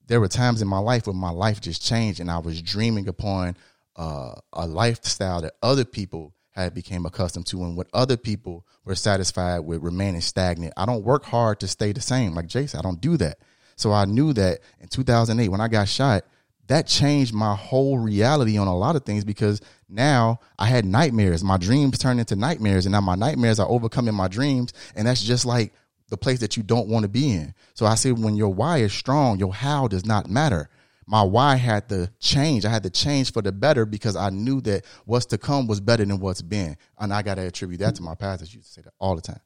there 0.08 0.20
were 0.20 0.28
times 0.28 0.62
in 0.62 0.68
my 0.68 0.80
life 0.80 1.08
where 1.08 1.14
my 1.14 1.30
life 1.30 1.62
just 1.62 1.82
changed 1.82 2.20
and 2.20 2.30
I 2.30 2.40
was 2.40 2.62
dreaming 2.62 3.08
upon 3.08 3.58
uh, 3.96 4.36
a 4.54 4.68
lifestyle 4.68 5.42
that 5.42 5.54
other 5.62 5.86
people 5.86 6.34
had 6.52 6.74
became 6.74 7.06
accustomed 7.06 7.46
to 7.48 7.64
and 7.64 7.76
what 7.76 7.88
other 7.94 8.18
people 8.18 8.66
were 8.84 8.96
satisfied 8.96 9.60
with 9.60 9.82
remaining 9.82 10.22
stagnant. 10.22 10.74
I 10.78 10.86
don't 10.86 11.04
work 11.04 11.26
hard 11.26 11.60
to 11.62 11.68
stay 11.68 11.92
the 11.92 12.02
same. 12.02 12.34
Like 12.34 12.48
Jason, 12.48 12.80
I 12.80 12.84
don't 12.84 13.02
do 13.02 13.18
that. 13.18 13.40
So 13.76 13.92
I 13.92 14.06
knew 14.06 14.32
that 14.34 14.60
in 14.80 14.88
2008 14.88 15.50
when 15.50 15.62
I 15.62 15.68
got 15.68 15.88
shot, 15.90 16.24
that 16.68 16.88
changed 16.88 17.34
my 17.34 17.56
whole 17.56 17.98
reality 17.98 18.58
on 18.58 18.68
a 18.68 18.76
lot 18.76 18.96
of 18.96 19.04
things 19.06 19.24
because 19.24 19.62
now 19.88 20.40
I 20.58 20.66
had 20.66 20.86
nightmares. 20.86 21.44
My 21.44 21.58
dreams 21.58 21.98
turned 21.98 22.20
into 22.20 22.36
nightmares 22.36 22.86
and 22.86 22.94
now 22.94 23.02
my 23.02 23.16
nightmares 23.16 23.60
are 23.60 23.70
overcoming 23.70 24.16
my 24.16 24.28
dreams 24.28 24.74
and 24.96 25.08
that's 25.08 25.24
just 25.24 25.46
like 25.46 25.74
the 26.10 26.18
place 26.18 26.40
that 26.40 26.58
you 26.58 26.64
don't 26.64 26.88
want 26.88 27.04
to 27.04 27.10
be 27.10 27.32
in. 27.32 27.54
So 27.74 27.86
I 27.86 27.96
say 27.96 28.12
when 28.12 28.36
your 28.36 28.54
why 28.54 28.80
is 28.80 28.94
strong, 28.94 29.40
your 29.40 29.54
how 29.54 29.88
does 29.88 30.06
not 30.06 30.30
matter. 30.30 30.70
My 31.08 31.22
why 31.22 31.56
had 31.56 31.88
to 31.90 32.12
change. 32.20 32.66
I 32.66 32.70
had 32.70 32.84
to 32.84 32.90
change 32.90 33.32
for 33.32 33.42
the 33.42 33.52
better 33.52 33.86
because 33.86 34.16
I 34.16 34.32
knew 34.32 34.60
that 34.62 34.86
what's 35.06 35.28
to 35.28 35.38
come 35.38 35.68
was 35.68 35.80
better 35.80 36.04
than 36.04 36.20
what's 36.20 36.42
been. 36.42 36.78
And 36.98 37.14
I 37.14 37.22
got 37.22 37.36
to 37.36 37.46
attribute 37.46 37.80
that 37.82 37.96
to 37.96 38.04
my 38.04 38.16
pastors. 38.16 38.54
used 38.54 38.68
to 38.68 38.74
say 38.74 38.82
that 38.82 38.94
all 39.00 39.16
the 39.16 39.22
time. 39.22 39.42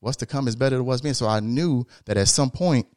What's 0.00 0.16
to 0.18 0.26
come 0.26 0.48
is 0.48 0.56
better 0.56 0.76
than 0.76 0.86
what's 0.86 1.00
been. 1.00 1.14
So 1.14 1.28
I 1.28 1.38
knew 1.38 1.86
that 2.06 2.16
at 2.16 2.26
some 2.26 2.50
point 2.50 2.88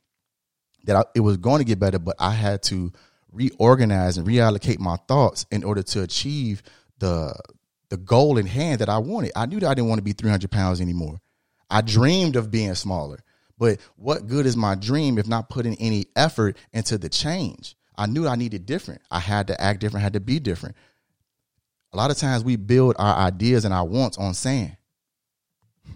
that 0.85 0.95
I, 0.95 1.03
it 1.13 1.19
was 1.19 1.37
going 1.37 1.59
to 1.59 1.65
get 1.65 1.79
better, 1.79 1.99
but 1.99 2.15
I 2.17 2.31
had 2.31 2.63
to 2.63 2.91
reorganize 3.35 4.17
and 4.17 4.27
reallocate 4.27 4.79
my 4.79 4.95
thoughts 5.07 5.45
in 5.51 5.63
order 5.63 5.83
to 5.83 6.01
achieve 6.01 6.63
the 6.99 7.35
the 7.89 7.97
goal 7.97 8.37
in 8.37 8.47
hand 8.47 8.79
that 8.81 8.89
I 8.89 8.97
wanted. 8.97 9.31
I 9.35 9.45
knew 9.45 9.59
that 9.59 9.69
I 9.69 9.73
didn't 9.75 9.89
want 9.89 9.99
to 9.99 10.03
be 10.03 10.13
300 10.13 10.49
pounds 10.49 10.81
anymore. 10.81 11.21
I 11.69 11.81
dreamed 11.81 12.35
of 12.35 12.49
being 12.49 12.73
smaller. 12.73 13.23
But 13.57 13.79
what 13.95 14.27
good 14.27 14.45
is 14.45 14.57
my 14.57 14.75
dream 14.75 15.17
if 15.17 15.27
not 15.27 15.49
putting 15.49 15.75
any 15.75 16.07
effort 16.15 16.57
into 16.73 16.97
the 16.97 17.09
change? 17.09 17.75
I 17.95 18.07
knew 18.07 18.27
I 18.27 18.35
needed 18.35 18.65
different. 18.65 19.01
I 19.09 19.19
had 19.19 19.47
to 19.47 19.61
act 19.61 19.79
different, 19.79 20.03
had 20.03 20.13
to 20.13 20.19
be 20.19 20.39
different. 20.39 20.75
A 21.93 21.97
lot 21.97 22.11
of 22.11 22.17
times 22.17 22.43
we 22.43 22.57
build 22.57 22.95
our 22.99 23.15
ideas 23.15 23.63
and 23.63 23.73
our 23.73 23.85
wants 23.85 24.17
on 24.17 24.33
sand. 24.33 24.75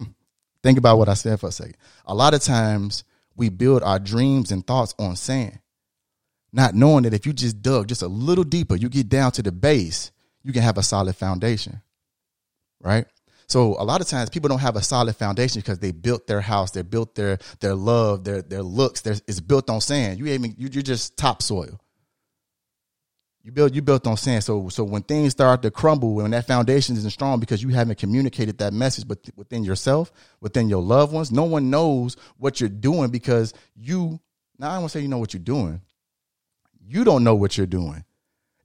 Think 0.62 0.78
about 0.78 0.96
what 0.96 1.10
I 1.10 1.14
said 1.14 1.38
for 1.40 1.48
a 1.48 1.52
second. 1.52 1.76
A 2.06 2.14
lot 2.14 2.32
of 2.32 2.40
times 2.40 3.04
we 3.36 3.50
build 3.50 3.82
our 3.82 3.98
dreams 3.98 4.50
and 4.50 4.66
thoughts 4.66 4.94
on 4.98 5.16
sand, 5.16 5.58
not 6.52 6.74
knowing 6.74 7.04
that 7.04 7.14
if 7.14 7.26
you 7.26 7.32
just 7.32 7.62
dug 7.62 7.88
just 7.88 8.02
a 8.02 8.08
little 8.08 8.44
deeper, 8.44 8.76
you 8.76 8.88
get 8.88 9.08
down 9.08 9.32
to 9.32 9.42
the 9.42 9.52
base, 9.52 10.10
you 10.42 10.52
can 10.52 10.62
have 10.62 10.78
a 10.78 10.82
solid 10.82 11.16
foundation. 11.16 11.82
Right? 12.80 13.06
So 13.50 13.74
a 13.80 13.84
lot 13.84 14.00
of 14.00 14.06
times 14.06 14.30
people 14.30 14.48
don't 14.48 14.60
have 14.60 14.76
a 14.76 14.82
solid 14.82 15.16
foundation 15.16 15.60
because 15.60 15.80
they 15.80 15.90
built 15.90 16.28
their 16.28 16.40
house, 16.40 16.70
they 16.70 16.82
built 16.82 17.16
their 17.16 17.38
their 17.58 17.74
love, 17.74 18.22
their 18.22 18.42
their 18.42 18.62
looks. 18.62 19.00
Their, 19.00 19.14
it's 19.26 19.40
built 19.40 19.68
on 19.68 19.80
sand. 19.80 20.20
You 20.20 20.26
even 20.28 20.54
you, 20.56 20.68
you're 20.72 20.82
just 20.84 21.16
topsoil. 21.16 21.80
You 23.42 23.50
build 23.50 23.74
you 23.74 23.82
built 23.82 24.06
on 24.06 24.16
sand. 24.16 24.44
So 24.44 24.68
so 24.68 24.84
when 24.84 25.02
things 25.02 25.32
start 25.32 25.62
to 25.62 25.70
crumble, 25.72 26.14
when 26.14 26.30
that 26.30 26.46
foundation 26.46 26.96
isn't 26.96 27.10
strong 27.10 27.40
because 27.40 27.60
you 27.60 27.70
haven't 27.70 27.98
communicated 27.98 28.58
that 28.58 28.72
message, 28.72 29.08
but 29.08 29.18
within 29.34 29.64
yourself, 29.64 30.12
within 30.40 30.68
your 30.68 30.82
loved 30.82 31.12
ones, 31.12 31.32
no 31.32 31.44
one 31.44 31.70
knows 31.70 32.16
what 32.36 32.60
you're 32.60 32.68
doing 32.68 33.10
because 33.10 33.52
you. 33.74 34.20
Now 34.60 34.70
I 34.70 34.72
don't 34.74 34.82
want 34.82 34.92
to 34.92 34.98
say 34.98 35.02
you 35.02 35.08
know 35.08 35.18
what 35.18 35.34
you're 35.34 35.42
doing. 35.42 35.80
You 36.90 37.04
don't 37.04 37.22
know 37.22 37.36
what 37.36 37.56
you're 37.56 37.68
doing 37.68 38.04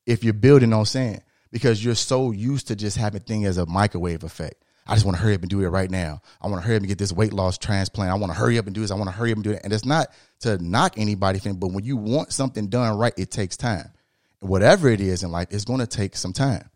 if 0.07 0.23
you're 0.23 0.33
building 0.33 0.73
on 0.73 0.85
sand 0.87 1.21
because 1.51 1.85
you're 1.85 1.93
so 1.93 2.31
used 2.31 2.67
to 2.69 2.75
just 2.75 2.97
having 2.97 3.21
things 3.21 3.45
as 3.45 3.59
a 3.59 3.67
microwave 3.67 4.23
effect. 4.23 4.63
I 4.87 4.95
just 4.95 5.05
want 5.05 5.17
to 5.17 5.23
hurry 5.23 5.35
up 5.35 5.41
and 5.41 5.49
do 5.49 5.61
it 5.61 5.67
right 5.67 5.89
now. 5.89 6.21
I 6.41 6.47
want 6.47 6.61
to 6.61 6.67
hurry 6.67 6.75
up 6.75 6.81
and 6.81 6.87
get 6.87 6.97
this 6.97 7.13
weight 7.13 7.33
loss 7.33 7.59
transplant. 7.59 8.11
I 8.11 8.15
want 8.15 8.31
to 8.31 8.37
hurry 8.37 8.57
up 8.57 8.65
and 8.65 8.73
do 8.73 8.81
this. 8.81 8.89
I 8.89 8.95
want 8.95 9.09
to 9.09 9.15
hurry 9.15 9.31
up 9.31 9.35
and 9.35 9.43
do 9.43 9.51
it. 9.51 9.61
And 9.63 9.71
it's 9.71 9.85
not 9.85 10.07
to 10.39 10.57
knock 10.57 10.95
anybody, 10.97 11.39
but 11.39 11.67
when 11.67 11.83
you 11.83 11.97
want 11.97 12.33
something 12.33 12.67
done 12.67 12.97
right, 12.97 13.13
it 13.15 13.29
takes 13.29 13.57
time. 13.57 13.91
Whatever 14.39 14.89
it 14.89 15.01
is 15.01 15.21
in 15.21 15.31
life, 15.31 15.47
it's 15.51 15.65
going 15.65 15.79
to 15.79 15.87
take 15.87 16.15
some 16.15 16.33
time. 16.33 16.69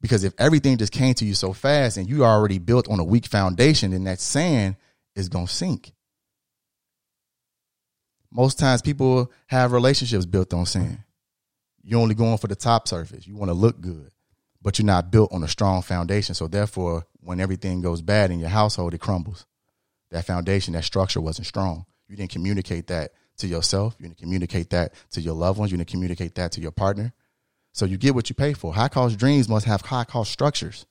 Because 0.00 0.24
if 0.24 0.34
everything 0.36 0.78
just 0.78 0.92
came 0.92 1.14
to 1.14 1.24
you 1.24 1.34
so 1.34 1.52
fast 1.52 1.96
and 1.96 2.08
you 2.08 2.24
already 2.24 2.58
built 2.58 2.88
on 2.88 2.98
a 2.98 3.04
weak 3.04 3.26
foundation, 3.26 3.92
then 3.92 4.04
that 4.04 4.18
sand 4.18 4.74
is 5.14 5.28
going 5.28 5.46
to 5.46 5.52
sink. 5.52 5.92
Most 8.34 8.58
times 8.58 8.80
people 8.80 9.30
have 9.46 9.72
relationships 9.72 10.24
built 10.24 10.54
on 10.54 10.64
sand. 10.64 10.98
You're 11.84 12.00
only 12.00 12.14
going 12.14 12.38
for 12.38 12.46
the 12.46 12.56
top 12.56 12.88
surface. 12.88 13.26
You 13.26 13.36
want 13.36 13.50
to 13.50 13.54
look 13.54 13.80
good, 13.80 14.10
but 14.62 14.78
you're 14.78 14.86
not 14.86 15.10
built 15.10 15.32
on 15.32 15.42
a 15.42 15.48
strong 15.48 15.82
foundation. 15.82 16.34
So 16.34 16.46
therefore, 16.46 17.06
when 17.20 17.40
everything 17.40 17.82
goes 17.82 18.00
bad 18.00 18.30
in 18.30 18.40
your 18.40 18.48
household, 18.48 18.94
it 18.94 19.00
crumbles. 19.00 19.44
That 20.10 20.24
foundation, 20.24 20.72
that 20.74 20.84
structure 20.84 21.20
wasn't 21.20 21.46
strong. 21.46 21.84
You 22.08 22.16
didn't 22.16 22.30
communicate 22.30 22.86
that 22.86 23.12
to 23.38 23.46
yourself. 23.46 23.96
You 23.98 24.06
didn't 24.06 24.18
communicate 24.18 24.70
that 24.70 24.94
to 25.10 25.20
your 25.20 25.34
loved 25.34 25.58
ones. 25.58 25.70
You 25.70 25.78
didn't 25.78 25.90
communicate 25.90 26.34
that 26.36 26.52
to 26.52 26.60
your 26.60 26.72
partner. 26.72 27.12
So 27.72 27.84
you 27.84 27.98
get 27.98 28.14
what 28.14 28.30
you 28.30 28.34
pay 28.34 28.54
for. 28.54 28.72
High 28.72 28.88
cost 28.88 29.18
dreams 29.18 29.48
must 29.48 29.66
have 29.66 29.82
high 29.82 30.04
cost 30.04 30.30
structures. 30.30 30.86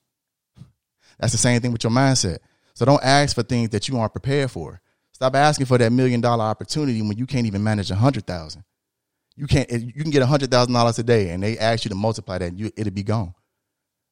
That's 1.18 1.32
the 1.32 1.38
same 1.38 1.60
thing 1.60 1.72
with 1.72 1.82
your 1.82 1.92
mindset. 1.92 2.38
So 2.74 2.84
don't 2.84 3.02
ask 3.02 3.34
for 3.34 3.42
things 3.42 3.70
that 3.70 3.88
you 3.88 3.98
aren't 3.98 4.12
prepared 4.12 4.50
for. 4.50 4.80
Stop 5.12 5.36
asking 5.36 5.66
for 5.66 5.78
that 5.78 5.92
million 5.92 6.20
dollar 6.20 6.44
opportunity 6.44 7.00
when 7.02 7.16
you 7.16 7.26
can't 7.26 7.46
even 7.46 7.62
manage 7.62 7.90
a 7.90 7.94
hundred 7.94 8.26
thousand. 8.26 8.64
You 9.36 9.46
can't. 9.46 9.70
You 9.70 9.92
can 10.02 10.10
get 10.10 10.22
a 10.22 10.26
hundred 10.26 10.50
thousand 10.50 10.72
dollars 10.74 10.98
a 10.98 11.02
day, 11.02 11.30
and 11.30 11.42
they 11.42 11.58
ask 11.58 11.84
you 11.84 11.88
to 11.90 11.94
multiply 11.94 12.38
that, 12.38 12.48
and 12.48 12.58
you, 12.58 12.70
it'll 12.76 12.92
be 12.92 13.02
gone 13.02 13.34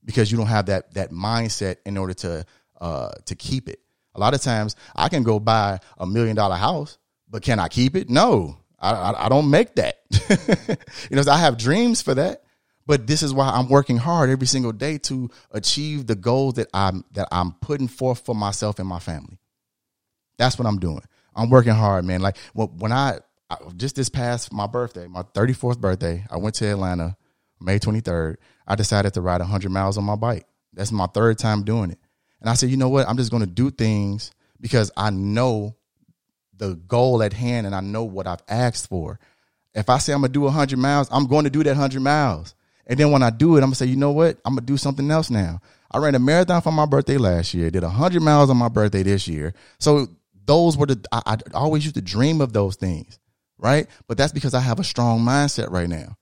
because 0.05 0.31
you 0.31 0.39
don't 0.39 0.47
have 0.47 0.67
that 0.67 0.95
that 0.95 1.11
mindset 1.11 1.77
in 1.85 1.97
order 1.97 2.15
to 2.15 2.45
uh, 2.81 3.11
to 3.27 3.35
keep 3.35 3.69
it. 3.69 3.81
A 4.15 4.21
lot 4.21 4.35
of 4.35 4.41
times, 4.41 4.77
I 4.95 5.09
can 5.09 5.23
go 5.23 5.39
buy 5.39 5.79
a 5.99 6.07
million 6.07 6.37
dollar 6.37 6.57
house, 6.57 6.99
but 7.29 7.43
can 7.43 7.59
I 7.59 7.69
keep 7.69 7.97
it? 7.97 8.09
No, 8.09 8.57
I, 8.79 8.93
I, 8.93 9.27
I 9.27 9.29
don't 9.29 9.51
make 9.51 9.75
that. 9.77 9.99
you 11.11 11.17
know, 11.17 11.23
I 11.31 11.39
have 11.39 11.59
dreams 11.59 12.03
for 12.03 12.15
that, 12.15 12.45
but 12.87 13.07
this 13.07 13.23
is 13.23 13.35
why 13.35 13.51
I'm 13.51 13.69
working 13.69 13.99
hard 13.99 14.31
every 14.31 14.47
single 14.47 14.73
day 14.73 14.99
to 14.99 15.31
achieve 15.51 16.07
the 16.07 16.15
goals 16.15 16.55
that 16.55 16.69
I'm 16.73 17.05
that 17.13 17.29
I'm 17.31 17.53
putting 17.61 17.89
forth 17.89 18.25
for 18.25 18.35
myself 18.35 18.79
and 18.79 18.89
my 18.89 19.01
family. 19.01 19.40
That's 20.41 20.59
what 20.59 20.67
I'm 20.67 20.79
doing. 20.79 21.03
I'm 21.37 21.51
working 21.51 21.75
hard, 21.75 22.07
man. 22.07 22.23
Like 22.23 22.39
when 22.55 22.93
I, 22.93 23.19
I 23.51 23.57
just 23.77 23.95
this 23.95 24.09
past 24.09 24.55
my 24.55 24.67
birthday, 24.67 25.07
my 25.07 25.23
34th 25.23 25.79
birthday, 25.79 26.25
I 26.31 26.39
went 26.39 26.55
to 26.57 26.67
Atlanta, 26.67 27.15
May 27.61 27.79
23rd. 27.79 28.37
I 28.67 28.75
decided 28.75 29.13
to 29.15 29.21
ride 29.21 29.43
100 29.43 29.71
miles 29.71 29.99
on 29.99 30.05
my 30.05 30.17
bike. 30.17 30.47
That's 30.73 30.93
my 30.93 31.07
third 31.09 31.39
time 31.39 31.63
doing 31.63 31.91
it. 31.91 31.99
And 32.41 32.49
I 32.49 32.55
said, 32.55 32.71
you 32.71 32.79
know 32.79 32.89
what? 32.89 33.07
I'm 33.07 33.19
just 33.19 33.31
going 33.31 33.43
to 33.43 33.47
do 33.47 33.71
things 33.71 34.31
because 34.59 34.91
I 34.97 35.11
know 35.11 35.77
the 36.57 36.75
goal 36.75 37.23
at 37.23 37.35
hand 37.35 37.67
and 37.67 37.75
I 37.75 37.81
know 37.81 38.05
what 38.05 38.27
I've 38.27 38.43
asked 38.49 38.89
for. 38.89 39.21
If 39.75 39.91
I 39.91 39.99
say 39.99 40.15
I'm 40.15 40.21
going 40.21 40.33
to 40.33 40.39
do 40.39 40.41
100 40.41 40.79
miles, 40.79 41.09
I'm 41.13 41.27
going 41.27 41.45
to 41.45 41.51
do 41.51 41.63
that 41.65 41.73
100 41.73 42.01
miles. 42.01 42.55
And 42.87 42.99
then 42.99 43.11
when 43.11 43.23
I 43.23 43.29
do 43.29 43.57
it, 43.57 43.59
I'm 43.59 43.65
going 43.65 43.73
to 43.73 43.77
say, 43.77 43.87
you 43.87 43.97
know 43.97 44.13
what? 44.13 44.39
I'm 44.47 44.55
going 44.55 44.65
to 44.65 44.73
do 44.73 44.79
something 44.79 45.11
else 45.11 45.29
now. 45.29 45.61
I 45.91 45.99
ran 45.99 46.15
a 46.15 46.19
marathon 46.19 46.63
for 46.63 46.73
my 46.73 46.87
birthday 46.87 47.19
last 47.19 47.53
year, 47.53 47.71
did 47.71 47.83
100 47.83 48.23
miles 48.23 48.49
on 48.49 48.57
my 48.57 48.69
birthday 48.69 49.03
this 49.03 49.29
year. 49.29 49.53
So 49.79 50.09
those 50.47 50.77
were 50.77 50.87
the, 50.87 51.03
I, 51.13 51.23
I 51.27 51.39
always 51.55 51.85
used 51.85 51.97
to 51.97 52.03
dream 52.03 52.41
of 52.41 52.53
those 52.53 52.77
things, 52.77 53.19
right? 53.59 53.87
But 54.07 54.19
that's 54.19 54.33
because 54.33 54.55
I 54.55 54.61
have 54.61 54.81
a 54.81 54.85
strong 54.85 55.21
mindset 55.21 55.71
right 55.71 55.89
now. 55.89 56.17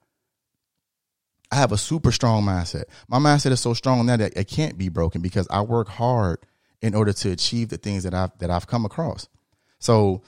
I 1.50 1.56
have 1.56 1.72
a 1.72 1.78
super 1.78 2.12
strong 2.12 2.44
mindset. 2.44 2.84
My 3.08 3.18
mindset 3.18 3.52
is 3.52 3.60
so 3.60 3.72
strong 3.72 4.04
now 4.06 4.16
that 4.18 4.36
it 4.36 4.48
can't 4.48 4.76
be 4.76 4.88
broken 4.90 5.22
because 5.22 5.48
I 5.50 5.62
work 5.62 5.88
hard 5.88 6.40
in 6.82 6.94
order 6.94 7.12
to 7.12 7.30
achieve 7.30 7.70
the 7.70 7.78
things 7.78 8.04
that 8.04 8.14
I've 8.14 8.36
that 8.38 8.50
I've 8.50 8.66
come 8.66 8.84
across. 8.84 9.28
So 9.78 10.22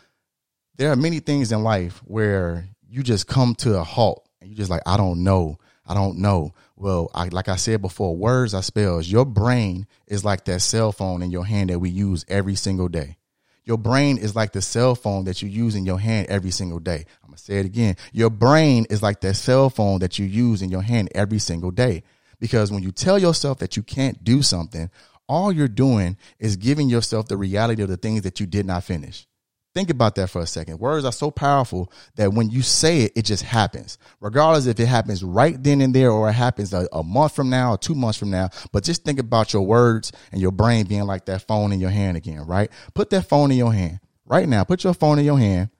there 0.76 0.90
are 0.90 0.96
many 0.96 1.20
things 1.20 1.52
in 1.52 1.62
life 1.62 2.00
where 2.06 2.68
you 2.88 3.02
just 3.02 3.26
come 3.26 3.54
to 3.56 3.78
a 3.78 3.84
halt 3.84 4.26
and 4.40 4.48
you 4.48 4.56
just 4.56 4.70
like, 4.70 4.82
I 4.86 4.96
don't 4.96 5.22
know. 5.22 5.58
I 5.86 5.94
don't 5.94 6.18
know. 6.18 6.54
Well, 6.76 7.10
I, 7.14 7.28
like 7.28 7.48
I 7.48 7.56
said 7.56 7.82
before, 7.82 8.16
words 8.16 8.54
are 8.54 8.62
spells. 8.62 9.08
Your 9.08 9.24
brain 9.24 9.86
is 10.06 10.24
like 10.24 10.44
that 10.46 10.60
cell 10.60 10.92
phone 10.92 11.20
in 11.20 11.30
your 11.30 11.44
hand 11.44 11.70
that 11.70 11.80
we 11.80 11.90
use 11.90 12.24
every 12.28 12.54
single 12.54 12.88
day. 12.88 13.16
Your 13.64 13.78
brain 13.78 14.18
is 14.18 14.34
like 14.34 14.52
the 14.52 14.62
cell 14.62 14.94
phone 14.94 15.24
that 15.24 15.42
you 15.42 15.48
use 15.48 15.74
in 15.74 15.84
your 15.84 15.98
hand 15.98 16.28
every 16.28 16.50
single 16.50 16.78
day. 16.78 17.04
I'm 17.22 17.28
going 17.28 17.36
to 17.36 17.42
say 17.42 17.58
it 17.58 17.66
again. 17.66 17.96
Your 18.12 18.30
brain 18.30 18.86
is 18.90 19.02
like 19.02 19.20
that 19.20 19.34
cell 19.34 19.70
phone 19.70 20.00
that 20.00 20.18
you 20.18 20.26
use 20.26 20.62
in 20.62 20.70
your 20.70 20.82
hand 20.82 21.10
every 21.14 21.38
single 21.38 21.70
day. 21.70 22.02
Because 22.38 22.72
when 22.72 22.82
you 22.82 22.90
tell 22.90 23.18
yourself 23.18 23.58
that 23.58 23.76
you 23.76 23.82
can't 23.82 24.24
do 24.24 24.42
something, 24.42 24.90
all 25.28 25.52
you're 25.52 25.68
doing 25.68 26.16
is 26.38 26.56
giving 26.56 26.88
yourself 26.88 27.28
the 27.28 27.36
reality 27.36 27.82
of 27.82 27.88
the 27.88 27.96
things 27.96 28.22
that 28.22 28.40
you 28.40 28.46
did 28.46 28.66
not 28.66 28.82
finish. 28.82 29.26
Think 29.72 29.88
about 29.88 30.16
that 30.16 30.28
for 30.28 30.40
a 30.40 30.46
second. 30.46 30.80
Words 30.80 31.04
are 31.04 31.12
so 31.12 31.30
powerful 31.30 31.92
that 32.16 32.32
when 32.32 32.50
you 32.50 32.60
say 32.60 33.02
it, 33.02 33.12
it 33.14 33.24
just 33.24 33.44
happens, 33.44 33.98
regardless 34.20 34.66
if 34.66 34.80
it 34.80 34.86
happens 34.86 35.22
right 35.22 35.62
then 35.62 35.80
and 35.80 35.94
there 35.94 36.10
or 36.10 36.28
it 36.28 36.32
happens 36.32 36.72
a, 36.72 36.88
a, 36.92 37.04
month 37.04 37.36
from 37.36 37.50
now 37.50 37.74
or 37.74 37.78
two 37.78 37.94
months 37.94 38.18
from 38.18 38.30
now. 38.30 38.48
But 38.72 38.82
just 38.82 39.04
think 39.04 39.20
about 39.20 39.52
your 39.52 39.62
words 39.62 40.10
and 40.32 40.40
your 40.40 40.50
brain 40.50 40.86
being 40.86 41.04
like 41.04 41.26
that 41.26 41.46
phone 41.46 41.70
in 41.70 41.78
your 41.78 41.90
hand 41.90 42.16
again, 42.16 42.44
right? 42.46 42.68
Put 42.94 43.10
that 43.10 43.28
phone 43.28 43.52
in 43.52 43.58
your 43.58 43.72
hand 43.72 44.00
right 44.26 44.48
now. 44.48 44.64
Put 44.64 44.82
your 44.82 44.94
phone 44.94 45.20
in 45.20 45.24
your 45.24 45.38
hand 45.38 45.70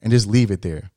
and 0.00 0.10
just 0.10 0.26
leave 0.26 0.50
it 0.50 0.62
there. 0.62 0.90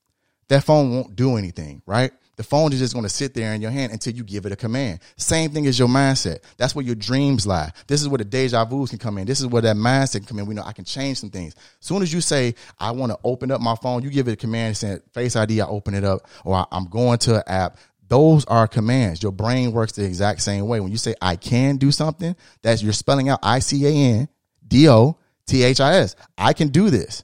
That 0.47 0.63
phone 0.63 0.93
won't 0.93 1.17
do 1.17 1.35
anything, 1.35 1.81
right? 1.85 2.11
The 2.37 2.43
phone 2.43 2.71
is 2.71 2.79
just 2.79 2.93
going 2.93 3.03
to 3.03 3.09
sit 3.09 3.33
there 3.33 3.53
in 3.53 3.61
your 3.61 3.71
hand 3.71 3.91
until 3.91 4.13
you 4.13 4.23
give 4.23 4.45
it 4.45 4.51
a 4.51 4.55
command. 4.55 4.99
Same 5.17 5.49
thing 5.49 5.65
as 5.65 5.77
your 5.77 5.87
mindset. 5.87 6.39
That's 6.57 6.75
where 6.75 6.85
your 6.85 6.95
dreams 6.95 7.47
lie. 7.47 7.71
This 7.87 8.01
is 8.01 8.07
where 8.07 8.19
the 8.19 8.25
deja 8.25 8.63
vu's 8.63 8.91
can 8.91 8.99
come 8.99 9.17
in. 9.17 9.25
This 9.25 9.39
is 9.39 9.47
where 9.47 9.63
that 9.63 9.75
mindset 9.75 10.17
can 10.17 10.25
come 10.25 10.39
in. 10.39 10.45
We 10.45 10.53
know 10.53 10.61
I 10.63 10.71
can 10.71 10.85
change 10.85 11.19
some 11.19 11.31
things. 11.31 11.55
As 11.55 11.87
soon 11.87 12.03
as 12.03 12.13
you 12.13 12.21
say, 12.21 12.53
I 12.79 12.91
want 12.91 13.11
to 13.11 13.17
open 13.23 13.49
up 13.49 13.59
my 13.59 13.75
phone, 13.75 14.03
you 14.03 14.11
give 14.11 14.27
it 14.27 14.33
a 14.33 14.35
command 14.35 14.77
saying 14.77 15.01
face 15.13 15.35
ID, 15.35 15.61
I 15.61 15.65
open 15.65 15.95
it 15.95 16.03
up, 16.03 16.27
or 16.45 16.65
I'm 16.71 16.85
going 16.85 17.17
to 17.19 17.37
an 17.37 17.43
app. 17.47 17.77
Those 18.07 18.45
are 18.45 18.67
commands. 18.67 19.23
Your 19.23 19.31
brain 19.31 19.71
works 19.71 19.93
the 19.93 20.05
exact 20.05 20.41
same 20.41 20.67
way. 20.67 20.79
When 20.79 20.91
you 20.91 20.97
say 20.97 21.15
I 21.21 21.35
can 21.37 21.77
do 21.77 21.91
something, 21.91 22.35
that's 22.61 22.83
you're 22.83 22.93
spelling 22.93 23.29
out 23.29 23.39
I 23.41 23.59
C 23.59 23.85
A 23.85 23.89
N 23.89 24.29
D 24.65 24.87
O 24.89 25.17
T 25.47 25.63
H 25.63 25.81
I 25.81 25.95
S. 25.95 26.15
I 26.37 26.53
can 26.53 26.67
do 26.67 26.91
this. 26.91 27.23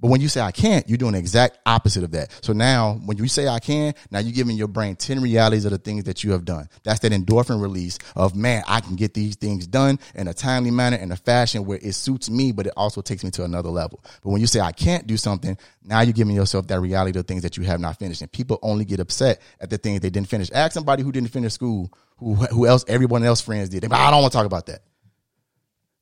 But 0.00 0.08
when 0.08 0.20
you 0.20 0.28
say 0.28 0.40
I 0.40 0.50
can't, 0.50 0.86
you're 0.88 0.98
doing 0.98 1.12
the 1.12 1.18
exact 1.18 1.58
opposite 1.64 2.04
of 2.04 2.10
that. 2.10 2.30
So 2.42 2.52
now 2.52 3.00
when 3.04 3.16
you 3.16 3.28
say 3.28 3.48
I 3.48 3.58
can, 3.58 3.94
now 4.10 4.18
you're 4.18 4.34
giving 4.34 4.56
your 4.56 4.68
brain 4.68 4.96
10 4.96 5.22
realities 5.22 5.64
of 5.64 5.70
the 5.70 5.78
things 5.78 6.04
that 6.04 6.22
you 6.24 6.32
have 6.32 6.44
done. 6.44 6.68
That's 6.82 7.00
that 7.00 7.12
endorphin 7.12 7.62
release 7.62 7.98
of, 8.14 8.34
man, 8.36 8.64
I 8.66 8.80
can 8.80 8.96
get 8.96 9.14
these 9.14 9.36
things 9.36 9.66
done 9.66 9.98
in 10.14 10.28
a 10.28 10.34
timely 10.34 10.70
manner, 10.70 10.96
in 10.96 11.12
a 11.12 11.16
fashion 11.16 11.64
where 11.64 11.78
it 11.80 11.94
suits 11.94 12.28
me, 12.28 12.52
but 12.52 12.66
it 12.66 12.72
also 12.76 13.00
takes 13.00 13.24
me 13.24 13.30
to 13.32 13.44
another 13.44 13.70
level. 13.70 14.04
But 14.22 14.30
when 14.30 14.40
you 14.40 14.46
say 14.46 14.60
I 14.60 14.72
can't 14.72 15.06
do 15.06 15.16
something, 15.16 15.56
now 15.82 16.00
you're 16.00 16.12
giving 16.12 16.34
yourself 16.34 16.66
that 16.68 16.80
reality 16.80 17.18
of 17.18 17.26
things 17.26 17.42
that 17.42 17.56
you 17.56 17.64
have 17.64 17.80
not 17.80 17.98
finished. 17.98 18.20
And 18.20 18.30
people 18.30 18.58
only 18.62 18.84
get 18.84 19.00
upset 19.00 19.40
at 19.60 19.70
the 19.70 19.78
things 19.78 20.00
they 20.00 20.10
didn't 20.10 20.28
finish. 20.28 20.50
Ask 20.52 20.72
somebody 20.72 21.02
who 21.02 21.12
didn't 21.12 21.30
finish 21.30 21.52
school, 21.52 21.92
who, 22.18 22.34
who 22.34 22.66
else, 22.66 22.84
everyone 22.88 23.24
else 23.24 23.40
friends 23.40 23.68
did. 23.68 23.84
I 23.90 24.10
don't 24.10 24.20
want 24.20 24.32
to 24.32 24.36
talk 24.36 24.46
about 24.46 24.66
that. 24.66 24.82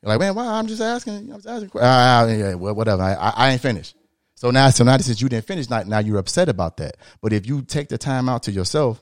You're 0.02 0.08
like, 0.08 0.20
man, 0.20 0.34
why? 0.34 0.46
I'm 0.46 0.66
just 0.66 0.82
asking. 0.82 1.32
I'm 1.32 1.40
just 1.40 1.46
asking. 1.46 1.70
Uh, 1.80 2.26
yeah, 2.36 2.54
well, 2.54 2.74
whatever. 2.74 3.02
I, 3.02 3.14
I, 3.14 3.32
I, 3.36 3.50
ain't 3.50 3.60
finished. 3.60 3.94
So 4.34 4.50
now, 4.50 4.70
so 4.70 4.82
now 4.82 4.96
since 4.96 5.20
you 5.20 5.28
didn't 5.28 5.46
finish, 5.46 5.70
now, 5.70 5.82
now 5.84 6.00
you're 6.00 6.18
upset 6.18 6.48
about 6.48 6.78
that. 6.78 6.96
But 7.20 7.32
if 7.32 7.46
you 7.46 7.62
take 7.62 7.88
the 7.88 7.98
time 7.98 8.28
out 8.28 8.42
to 8.44 8.50
yourself 8.50 9.00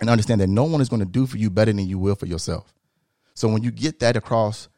and 0.00 0.10
understand 0.10 0.40
that 0.40 0.48
no 0.48 0.64
one 0.64 0.80
is 0.80 0.88
going 0.88 1.00
to 1.00 1.06
do 1.06 1.26
for 1.26 1.36
you 1.36 1.48
better 1.48 1.72
than 1.72 1.86
you 1.86 1.98
will 1.98 2.16
for 2.16 2.26
yourself. 2.26 2.74
So 3.34 3.48
when 3.48 3.62
you 3.62 3.70
get 3.70 4.00
that 4.00 4.16
across 4.16 4.68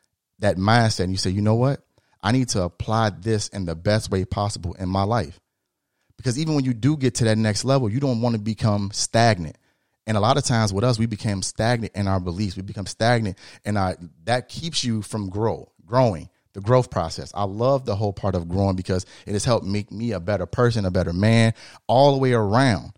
that 0.41 0.57
mindset 0.57 1.05
and 1.05 1.13
you 1.13 1.19
say, 1.19 1.31
you 1.31 1.41
know 1.41 1.55
what? 1.55 1.81
I 2.23 2.33
need 2.33 2.49
to 2.51 2.63
apply 2.63 3.11
this 3.11 3.49
in 3.49 3.65
the 3.65 3.75
best 3.75 4.11
way 4.11 4.25
possible 4.25 4.75
in 4.75 4.89
my 4.89 5.05
life. 5.05 5.41
Because 6.17 6.39
even 6.39 6.55
when 6.57 6.65
you 6.65 6.75
do 6.75 6.97
get 6.97 7.15
to 7.17 7.25
that 7.25 7.39
next 7.39 7.65
level, 7.65 7.89
you 7.89 8.01
don't 8.01 8.21
want 8.21 8.35
to 8.35 8.41
become 8.41 8.91
stagnant. 8.93 9.57
And 10.09 10.17
a 10.17 10.21
lot 10.21 10.39
of 10.39 10.45
times 10.45 10.73
with 10.73 10.85
us, 10.85 10.99
we 10.99 11.05
become 11.05 11.43
stagnant 11.43 11.95
in 11.95 12.09
our 12.09 12.19
beliefs. 12.19 12.57
We 12.57 12.63
become 12.63 12.87
stagnant 12.87 13.37
and 13.67 13.77
that 14.25 14.49
keeps 14.49 14.83
you 14.83 15.03
from 15.03 15.29
grow, 15.29 15.71
growing, 15.85 16.31
the 16.55 16.63
growth 16.63 16.91
process. 16.91 17.31
I 17.35 17.45
love 17.45 17.85
the 17.85 17.95
whole 17.95 18.15
part 18.15 18.35
of 18.35 18.49
growing 18.49 18.75
because 18.75 19.05
it 19.27 19.35
has 19.35 19.45
helped 19.45 19.67
make 19.67 19.93
me 19.93 20.13
a 20.13 20.19
better 20.19 20.47
person, 20.47 20.87
a 20.87 20.91
better 20.91 21.13
man, 21.13 21.53
all 21.87 22.13
the 22.13 22.19
way 22.19 22.33
around. 22.33 22.93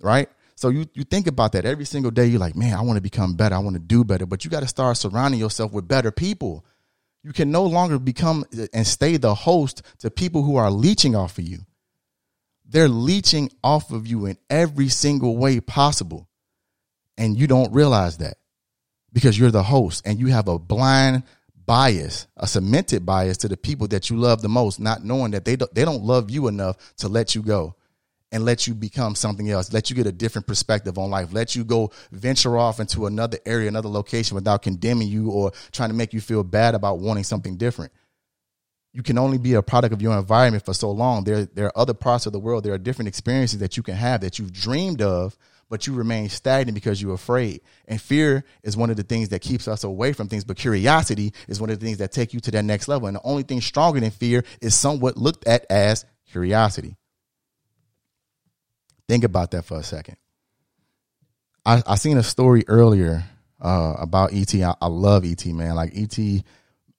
Right? 0.00 0.28
So 0.56 0.70
you 0.70 0.86
you 0.92 1.04
think 1.04 1.28
about 1.28 1.52
that 1.52 1.64
every 1.64 1.84
single 1.84 2.10
day. 2.10 2.26
You're 2.26 2.40
like, 2.40 2.56
man, 2.56 2.74
I 2.74 2.82
want 2.82 2.96
to 2.96 3.00
become 3.00 3.34
better. 3.34 3.54
I 3.54 3.60
want 3.60 3.74
to 3.74 3.80
do 3.80 4.02
better. 4.02 4.26
But 4.26 4.44
you 4.44 4.50
got 4.50 4.60
to 4.60 4.68
start 4.68 4.96
surrounding 4.96 5.38
yourself 5.38 5.72
with 5.72 5.86
better 5.86 6.10
people. 6.10 6.64
You 7.22 7.32
can 7.32 7.52
no 7.52 7.62
longer 7.64 8.00
become 8.00 8.44
and 8.72 8.84
stay 8.84 9.18
the 9.18 9.36
host 9.36 9.82
to 10.00 10.10
people 10.10 10.42
who 10.42 10.56
are 10.56 10.68
leeching 10.68 11.14
off 11.14 11.38
of 11.38 11.44
you 11.44 11.60
they're 12.72 12.88
leeching 12.88 13.50
off 13.62 13.92
of 13.92 14.06
you 14.06 14.26
in 14.26 14.38
every 14.50 14.88
single 14.88 15.36
way 15.36 15.60
possible. 15.60 16.28
And 17.18 17.38
you 17.38 17.46
don't 17.46 17.72
realize 17.72 18.18
that 18.18 18.38
because 19.12 19.38
you're 19.38 19.50
the 19.50 19.62
host 19.62 20.02
and 20.06 20.18
you 20.18 20.28
have 20.28 20.48
a 20.48 20.58
blind 20.58 21.22
bias, 21.66 22.26
a 22.36 22.46
cemented 22.46 23.04
bias 23.04 23.36
to 23.38 23.48
the 23.48 23.58
people 23.58 23.86
that 23.88 24.08
you 24.08 24.16
love 24.16 24.40
the 24.40 24.48
most, 24.48 24.80
not 24.80 25.04
knowing 25.04 25.32
that 25.32 25.44
they 25.44 25.54
don't, 25.54 25.72
they 25.74 25.84
don't 25.84 26.02
love 26.02 26.30
you 26.30 26.48
enough 26.48 26.76
to 26.96 27.08
let 27.08 27.34
you 27.34 27.42
go 27.42 27.76
and 28.32 28.46
let 28.46 28.66
you 28.66 28.74
become 28.74 29.14
something 29.14 29.50
else, 29.50 29.70
let 29.74 29.90
you 29.90 29.94
get 29.94 30.06
a 30.06 30.12
different 30.12 30.46
perspective 30.46 30.96
on 30.96 31.10
life, 31.10 31.34
let 31.34 31.54
you 31.54 31.64
go 31.64 31.90
venture 32.10 32.56
off 32.56 32.80
into 32.80 33.04
another 33.04 33.38
area, 33.44 33.68
another 33.68 33.90
location 33.90 34.34
without 34.34 34.62
condemning 34.62 35.08
you 35.08 35.30
or 35.30 35.52
trying 35.70 35.90
to 35.90 35.94
make 35.94 36.14
you 36.14 36.20
feel 36.22 36.42
bad 36.42 36.74
about 36.74 36.98
wanting 36.98 37.24
something 37.24 37.58
different. 37.58 37.92
You 38.92 39.02
can 39.02 39.16
only 39.16 39.38
be 39.38 39.54
a 39.54 39.62
product 39.62 39.94
of 39.94 40.02
your 40.02 40.16
environment 40.18 40.64
for 40.64 40.74
so 40.74 40.90
long. 40.90 41.24
There, 41.24 41.46
there 41.46 41.66
are 41.66 41.78
other 41.78 41.94
parts 41.94 42.26
of 42.26 42.32
the 42.32 42.38
world, 42.38 42.64
there 42.64 42.74
are 42.74 42.78
different 42.78 43.08
experiences 43.08 43.60
that 43.60 43.76
you 43.76 43.82
can 43.82 43.94
have 43.94 44.20
that 44.20 44.38
you've 44.38 44.52
dreamed 44.52 45.00
of, 45.00 45.36
but 45.70 45.86
you 45.86 45.94
remain 45.94 46.28
stagnant 46.28 46.74
because 46.74 47.00
you're 47.00 47.14
afraid. 47.14 47.62
And 47.88 47.98
fear 47.98 48.44
is 48.62 48.76
one 48.76 48.90
of 48.90 48.96
the 48.96 49.02
things 49.02 49.30
that 49.30 49.40
keeps 49.40 49.66
us 49.66 49.84
away 49.84 50.12
from 50.12 50.28
things, 50.28 50.44
but 50.44 50.58
curiosity 50.58 51.32
is 51.48 51.58
one 51.58 51.70
of 51.70 51.80
the 51.80 51.86
things 51.86 51.98
that 51.98 52.12
take 52.12 52.34
you 52.34 52.40
to 52.40 52.50
that 52.50 52.64
next 52.64 52.88
level. 52.88 53.08
And 53.08 53.16
the 53.16 53.22
only 53.22 53.42
thing 53.44 53.62
stronger 53.62 53.98
than 53.98 54.10
fear 54.10 54.44
is 54.60 54.74
somewhat 54.74 55.16
looked 55.16 55.46
at 55.46 55.64
as 55.70 56.04
curiosity. 56.30 56.96
Think 59.08 59.24
about 59.24 59.52
that 59.52 59.64
for 59.64 59.78
a 59.78 59.82
second. 59.82 60.16
I, 61.64 61.82
I 61.86 61.94
seen 61.94 62.18
a 62.18 62.22
story 62.22 62.64
earlier 62.68 63.24
uh, 63.60 63.94
about 63.98 64.34
ET. 64.34 64.54
I, 64.54 64.74
I 64.80 64.88
love 64.88 65.24
ET, 65.24 65.46
man. 65.46 65.74
Like 65.74 65.92
ET, 65.94 66.18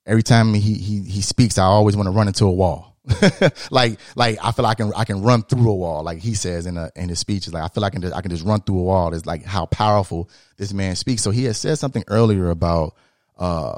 every 0.05 0.23
time 0.23 0.53
he 0.53 0.73
he 0.75 1.01
he 1.01 1.21
speaks, 1.21 1.57
I 1.57 1.63
always 1.63 1.95
want 1.95 2.07
to 2.07 2.11
run 2.11 2.27
into 2.27 2.45
a 2.45 2.51
wall. 2.51 2.93
like 3.71 3.99
like 4.15 4.37
I 4.41 4.51
feel 4.51 4.63
like 4.63 4.79
I 4.79 4.83
can 4.83 4.93
I 4.95 5.03
can 5.03 5.21
run 5.21 5.43
through 5.43 5.69
a 5.69 5.75
wall. 5.75 6.03
Like 6.03 6.19
he 6.19 6.33
says 6.35 6.65
in 6.65 6.77
a, 6.77 6.89
in 6.95 7.09
his 7.09 7.19
speeches, 7.19 7.53
like 7.53 7.63
I 7.63 7.67
feel 7.67 7.81
like 7.81 7.91
I 7.91 7.95
can 7.95 8.01
just, 8.01 8.15
I 8.15 8.21
can 8.21 8.31
just 8.31 8.45
run 8.45 8.61
through 8.61 8.79
a 8.79 8.83
wall. 8.83 9.13
It's 9.13 9.25
like 9.25 9.43
how 9.43 9.65
powerful 9.65 10.29
this 10.57 10.73
man 10.73 10.95
speaks. 10.95 11.21
So 11.21 11.31
he 11.31 11.43
had 11.43 11.55
said 11.55 11.77
something 11.79 12.03
earlier 12.07 12.49
about 12.49 12.95
uh 13.37 13.77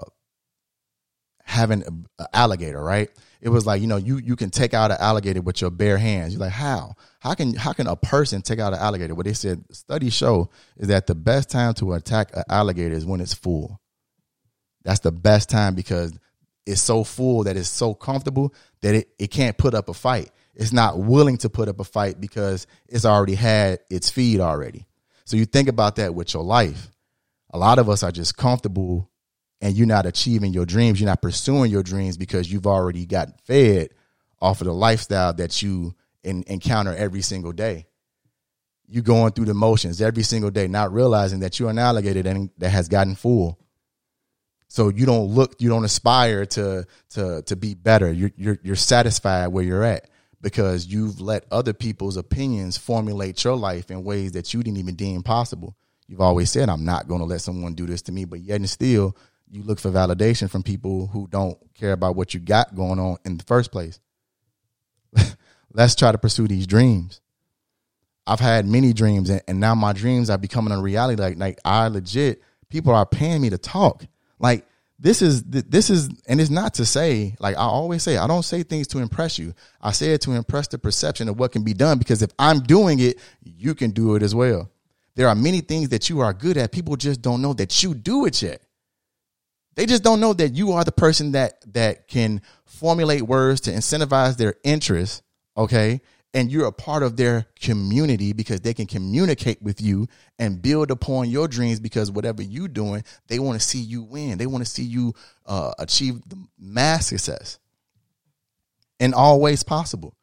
having 1.43 1.83
an 1.83 2.05
alligator, 2.33 2.83
right? 2.83 3.09
It 3.41 3.49
was 3.49 3.65
like 3.65 3.81
you 3.81 3.87
know 3.87 3.97
you 3.97 4.17
you 4.17 4.35
can 4.35 4.51
take 4.51 4.73
out 4.73 4.91
an 4.91 4.97
alligator 4.99 5.41
with 5.41 5.61
your 5.61 5.71
bare 5.71 5.97
hands. 5.97 6.33
You're 6.33 6.41
like 6.41 6.51
how 6.51 6.95
how 7.19 7.33
can 7.33 7.55
how 7.55 7.73
can 7.73 7.87
a 7.87 7.95
person 7.95 8.43
take 8.43 8.59
out 8.59 8.73
an 8.73 8.79
alligator? 8.79 9.15
What 9.15 9.25
they 9.25 9.33
said 9.33 9.63
studies 9.71 10.13
show 10.13 10.49
is 10.77 10.89
that 10.89 11.07
the 11.07 11.15
best 11.15 11.49
time 11.49 11.73
to 11.75 11.93
attack 11.93 12.29
an 12.35 12.43
alligator 12.49 12.93
is 12.93 13.05
when 13.05 13.21
it's 13.21 13.33
full. 13.33 13.79
That's 14.85 15.01
the 15.01 15.11
best 15.11 15.49
time 15.49 15.75
because 15.75 16.17
it's 16.65 16.81
so 16.81 17.03
full 17.03 17.43
that 17.43 17.57
it's 17.57 17.67
so 17.67 17.93
comfortable 17.93 18.53
that 18.81 18.95
it, 18.95 19.09
it 19.19 19.27
can't 19.27 19.57
put 19.57 19.73
up 19.73 19.89
a 19.89 19.93
fight. 19.93 20.31
It's 20.53 20.71
not 20.71 20.97
willing 20.97 21.37
to 21.39 21.49
put 21.49 21.67
up 21.67 21.79
a 21.81 21.83
fight 21.83 22.21
because 22.21 22.65
it's 22.87 23.03
already 23.03 23.35
had 23.35 23.79
its 23.89 24.09
feed 24.09 24.39
already. 24.39 24.85
So 25.25 25.35
you 25.35 25.45
think 25.45 25.67
about 25.67 25.97
that 25.97 26.15
with 26.15 26.33
your 26.33 26.43
life. 26.43 26.89
A 27.51 27.57
lot 27.57 27.79
of 27.79 27.89
us 27.89 28.03
are 28.03 28.11
just 28.11 28.37
comfortable 28.37 29.09
and 29.59 29.75
you're 29.75 29.87
not 29.87 30.05
achieving 30.05 30.53
your 30.53 30.65
dreams. 30.65 31.01
You're 31.01 31.09
not 31.09 31.21
pursuing 31.21 31.71
your 31.71 31.83
dreams 31.83 32.15
because 32.15 32.51
you've 32.51 32.67
already 32.67 33.05
got 33.05 33.41
fed 33.41 33.89
off 34.39 34.61
of 34.61 34.67
the 34.67 34.73
lifestyle 34.73 35.33
that 35.33 35.61
you 35.61 35.95
in, 36.23 36.43
encounter 36.47 36.93
every 36.93 37.21
single 37.21 37.51
day. 37.51 37.87
You're 38.87 39.03
going 39.03 39.31
through 39.31 39.45
the 39.45 39.55
motions 39.55 39.99
every 39.99 40.23
single 40.23 40.51
day, 40.51 40.67
not 40.67 40.93
realizing 40.93 41.39
that 41.39 41.59
you're 41.59 41.71
an 41.71 41.79
alligator 41.79 42.21
that, 42.21 42.49
that 42.59 42.69
has 42.69 42.87
gotten 42.87 43.15
full. 43.15 43.59
So 44.75 44.89
you 44.89 45.05
don't 45.05 45.27
look, 45.27 45.55
you 45.59 45.69
don't 45.69 45.85
aspire 45.85 46.45
to 46.47 46.85
to 47.11 47.41
to 47.43 47.55
be 47.55 47.75
better. 47.75 48.11
You're 48.11 48.31
you're 48.35 48.59
you're 48.61 48.75
satisfied 48.75 49.47
where 49.47 49.63
you're 49.63 49.85
at 49.85 50.09
because 50.41 50.85
you've 50.85 51.21
let 51.21 51.45
other 51.49 51.71
people's 51.71 52.17
opinions 52.17 52.75
formulate 52.77 53.41
your 53.41 53.55
life 53.55 53.89
in 53.89 54.03
ways 54.03 54.33
that 54.33 54.53
you 54.53 54.61
didn't 54.63 54.79
even 54.79 54.95
deem 54.95 55.23
possible. 55.23 55.77
You've 56.09 56.19
always 56.19 56.51
said, 56.51 56.67
"I'm 56.67 56.83
not 56.83 57.07
going 57.07 57.21
to 57.21 57.25
let 57.25 57.39
someone 57.39 57.73
do 57.73 57.85
this 57.85 58.01
to 58.01 58.11
me," 58.11 58.25
but 58.25 58.41
yet 58.41 58.57
and 58.57 58.69
still, 58.69 59.15
you 59.49 59.63
look 59.63 59.79
for 59.79 59.91
validation 59.91 60.49
from 60.49 60.61
people 60.61 61.07
who 61.07 61.29
don't 61.29 61.57
care 61.73 61.93
about 61.93 62.17
what 62.17 62.33
you 62.33 62.41
got 62.41 62.75
going 62.75 62.99
on 62.99 63.15
in 63.23 63.37
the 63.37 63.45
first 63.45 63.71
place. 63.71 64.01
Let's 65.73 65.95
try 65.95 66.11
to 66.11 66.17
pursue 66.17 66.49
these 66.49 66.67
dreams. 66.67 67.21
I've 68.27 68.41
had 68.41 68.67
many 68.67 68.91
dreams, 68.91 69.29
and, 69.29 69.41
and 69.47 69.61
now 69.61 69.73
my 69.73 69.93
dreams 69.93 70.29
are 70.29 70.37
becoming 70.37 70.73
a 70.73 70.81
reality. 70.81 71.21
Like, 71.21 71.37
like 71.37 71.59
I 71.63 71.87
legit, 71.87 72.41
people 72.67 72.93
are 72.93 73.05
paying 73.05 73.41
me 73.41 73.49
to 73.51 73.57
talk. 73.57 74.03
Like 74.39 74.65
this 74.97 75.21
is 75.21 75.43
this 75.43 75.89
is, 75.89 76.09
and 76.27 76.39
it's 76.39 76.49
not 76.49 76.75
to 76.75 76.85
say 76.85 77.35
like 77.39 77.55
I 77.57 77.61
always 77.61 78.01
say, 78.01 78.17
I 78.17 78.27
don't 78.27 78.43
say 78.43 78.63
things 78.63 78.87
to 78.87 78.99
impress 78.99 79.37
you. 79.37 79.53
I 79.81 79.91
say 79.91 80.13
it 80.13 80.21
to 80.21 80.31
impress 80.31 80.67
the 80.67 80.77
perception 80.77 81.27
of 81.27 81.37
what 81.37 81.51
can 81.51 81.63
be 81.63 81.73
done. 81.73 81.97
Because 81.97 82.21
if 82.21 82.31
I'm 82.39 82.61
doing 82.61 82.99
it, 82.99 83.19
you 83.43 83.75
can 83.75 83.91
do 83.91 84.15
it 84.15 84.23
as 84.23 84.33
well. 84.33 84.71
There 85.15 85.27
are 85.27 85.35
many 85.35 85.61
things 85.61 85.89
that 85.89 86.09
you 86.09 86.21
are 86.21 86.33
good 86.33 86.57
at. 86.57 86.71
People 86.71 86.95
just 86.95 87.21
don't 87.21 87.41
know 87.41 87.53
that 87.53 87.83
you 87.83 87.93
do 87.93 88.25
it 88.25 88.41
yet. 88.41 88.61
They 89.75 89.85
just 89.85 90.03
don't 90.03 90.21
know 90.21 90.33
that 90.33 90.53
you 90.55 90.71
are 90.73 90.83
the 90.85 90.91
person 90.91 91.33
that 91.33 91.61
that 91.73 92.07
can 92.07 92.41
formulate 92.65 93.21
words 93.21 93.61
to 93.61 93.71
incentivize 93.71 94.37
their 94.37 94.55
interest, 94.63 95.23
okay? 95.57 96.01
And 96.35 96.51
you're 96.51 96.67
a 96.67 96.71
part 96.71 97.01
of 97.01 97.15
their 97.15 97.47
community 97.59 98.33
because 98.33 98.61
they 98.61 98.73
can 98.73 98.85
communicate 98.85 99.61
with 99.61 99.81
you 99.81 100.07
and 100.37 100.61
build 100.61 100.91
upon 100.91 101.29
your 101.29 101.47
dreams 101.47 101.79
because 101.79 102.11
whatever 102.11 102.43
you're 102.43 102.67
doing, 102.67 103.03
they 103.27 103.39
want 103.39 103.59
to 103.59 103.65
see 103.65 103.79
you 103.79 104.03
win. 104.03 104.37
They 104.37 104.45
want 104.45 104.63
to 104.63 104.69
see 104.69 104.83
you 104.83 105.13
uh, 105.45 105.73
achieve 105.79 106.21
the 106.27 106.37
mass 106.59 107.07
success 107.07 107.57
in 108.99 109.13
all 109.13 109.39
ways 109.39 109.63
possible. 109.63 110.13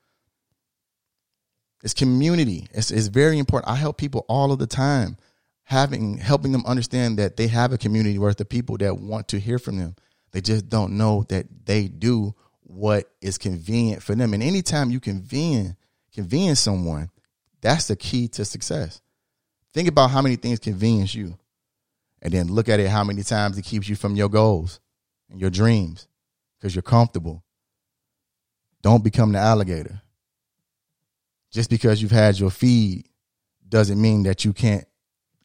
It's 1.83 1.94
community. 1.94 2.68
It's, 2.72 2.90
it's 2.90 3.09
very 3.09 3.38
important. 3.38 3.72
I 3.72 3.77
help 3.77 3.96
people 3.96 4.25
all 4.29 4.53
of 4.53 4.59
the 4.59 4.66
time 4.66 5.16
having 5.64 6.18
helping 6.18 6.53
them 6.53 6.64
understand 6.66 7.18
that 7.18 7.37
they 7.37 7.46
have 7.46 7.72
a 7.72 7.79
community 7.79 8.18
worth 8.18 8.40
of 8.40 8.48
people 8.48 8.77
that 8.77 8.98
want 8.98 9.29
to 9.29 9.40
hear 9.40 9.59
from 9.59 9.79
them. 9.79 9.96
They 10.33 10.40
just 10.40 10.68
don't 10.68 10.96
know 10.98 11.25
that 11.29 11.46
they 11.64 11.88
do 11.88 12.35
what 12.62 13.11
is 13.20 13.38
convenient 13.38 14.03
for 14.03 14.14
them. 14.14 14.35
And 14.35 14.42
anytime 14.42 14.90
you 14.90 15.01
convene 15.01 15.77
convenience 16.14 16.61
someone, 16.61 17.11
that's 17.61 17.88
the 17.88 17.96
key 17.96 18.29
to 18.29 18.44
success. 18.44 19.01
Think 19.72 19.88
about 19.88 20.11
how 20.11 20.22
many 20.22 20.37
things 20.37 20.59
convenience 20.59 21.14
you. 21.14 21.38
And 22.20 22.33
then 22.33 22.48
look 22.48 22.68
at 22.68 22.81
it 22.81 22.88
how 22.88 23.05
many 23.05 23.22
times 23.22 23.59
it 23.59 23.64
keeps 23.64 23.88
you 23.88 23.96
from 23.96 24.14
your 24.14 24.29
goals 24.29 24.81
and 25.31 25.40
your 25.40 25.51
dreams 25.51 26.07
because 26.59 26.75
you're 26.75 26.83
comfortable. 26.83 27.42
Don't 28.83 29.03
become 29.03 29.33
the 29.33 29.38
alligator. 29.38 30.03
Just 31.51 31.70
because 31.70 32.01
you've 32.01 32.11
had 32.11 32.38
your 32.38 32.51
feed 32.51 33.09
doesn't 33.68 34.01
mean 34.01 34.25
that 34.25 34.44
you 34.44 34.53
can't 34.53 34.87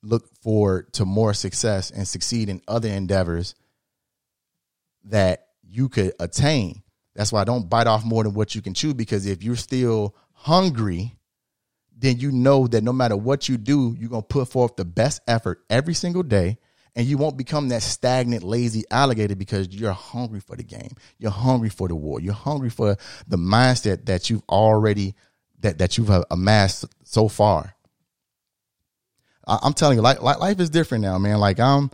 look 0.04 0.28
forward 0.42 0.92
to 0.94 1.06
more 1.06 1.34
success 1.34 1.92
and 1.92 2.08
succeed 2.08 2.50
in 2.50 2.62
other 2.68 2.90
endeavors 2.90 3.56
that 5.06 5.48
you 5.64 5.90
could 5.90 6.14
attain. 6.20 6.84
That's 7.16 7.32
why 7.32 7.42
I 7.42 7.46
don't 7.46 7.70
bite 7.70 7.88
off 7.88 8.06
more 8.06 8.24
than 8.24 8.34
what 8.34 8.54
you 8.54 8.62
can 8.62 8.74
chew 8.74 8.94
because 8.94 9.26
if 9.26 9.44
you're 9.44 9.56
still 9.56 10.16
hungry, 10.48 11.14
then 11.98 12.18
you 12.20 12.32
know 12.32 12.68
that 12.68 12.82
no 12.82 12.94
matter 12.94 13.18
what 13.18 13.50
you 13.50 13.58
do, 13.58 13.94
you're 14.00 14.10
going 14.10 14.22
to 14.22 14.28
put 14.28 14.48
forth 14.48 14.78
the 14.78 14.86
best 14.86 15.22
effort 15.28 15.62
every 15.70 15.94
single 15.94 16.24
day 16.24 16.58
and 16.96 17.06
you 17.06 17.18
won't 17.18 17.38
become 17.38 17.68
that 17.70 17.84
stagnant, 17.84 18.44
lazy 18.44 18.86
alligator 18.90 19.36
because 19.36 19.68
you're 19.68 19.92
hungry 19.92 20.40
for 20.40 20.56
the 20.56 20.64
game. 20.64 20.92
You're 21.20 21.32
hungry 21.32 21.70
for 21.70 21.90
the 21.90 21.96
war. 21.96 22.22
You're 22.22 22.34
hungry 22.34 22.70
for 22.70 22.96
the 23.28 23.38
mindset 23.38 24.06
that 24.06 24.30
you've 24.30 24.42
already 24.50 25.16
that 25.60 25.80
that 25.80 25.98
you've 25.98 26.10
uh, 26.10 26.24
amassed 26.32 26.86
so 27.04 27.28
far. 27.28 27.76
I, 29.46 29.60
am 29.64 29.74
telling 29.74 29.98
you, 29.98 30.02
like, 30.02 30.22
life 30.22 30.60
is 30.60 30.70
different 30.70 31.04
now, 31.04 31.18
man. 31.18 31.40
Like 31.40 31.60
I'm, 31.60 31.92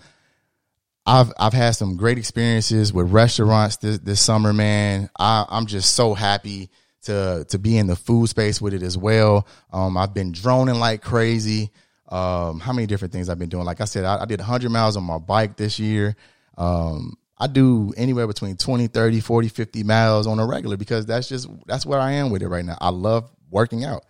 I've 1.05 1.33
I've 1.37 1.53
had 1.53 1.71
some 1.71 1.97
great 1.97 2.17
experiences 2.17 2.93
with 2.93 3.11
restaurants 3.11 3.77
this 3.77 3.97
this 3.97 4.21
summer, 4.21 4.53
man. 4.53 5.09
I, 5.17 5.45
I'm 5.49 5.65
just 5.65 5.95
so 5.95 6.13
happy 6.13 6.69
to 7.03 7.45
to 7.49 7.59
be 7.59 7.77
in 7.77 7.87
the 7.87 7.95
food 7.95 8.27
space 8.29 8.61
with 8.61 8.73
it 8.73 8.83
as 8.83 8.97
well. 8.97 9.47
Um, 9.71 9.97
I've 9.97 10.13
been 10.13 10.31
droning 10.31 10.79
like 10.79 11.01
crazy. 11.01 11.71
Um, 12.09 12.59
how 12.59 12.73
many 12.73 12.85
different 12.85 13.11
things 13.11 13.29
I've 13.29 13.39
been 13.39 13.49
doing? 13.49 13.65
Like 13.65 13.81
I 13.81 13.85
said, 13.85 14.05
I, 14.05 14.21
I 14.21 14.25
did 14.25 14.39
100 14.39 14.69
miles 14.69 14.97
on 14.97 15.03
my 15.03 15.17
bike 15.17 15.55
this 15.55 15.79
year. 15.79 16.15
Um, 16.57 17.17
I 17.37 17.47
do 17.47 17.93
anywhere 17.97 18.27
between 18.27 18.55
20, 18.55 18.87
30, 18.87 19.19
40, 19.19 19.47
50 19.47 19.83
miles 19.83 20.27
on 20.27 20.39
a 20.39 20.45
regular 20.45 20.77
because 20.77 21.05
that's 21.05 21.27
just 21.27 21.49
that's 21.65 21.85
where 21.85 21.99
I 21.99 22.13
am 22.13 22.29
with 22.29 22.41
it 22.41 22.47
right 22.47 22.65
now. 22.65 22.77
I 22.79 22.89
love 22.89 23.31
working 23.49 23.83
out. 23.83 24.05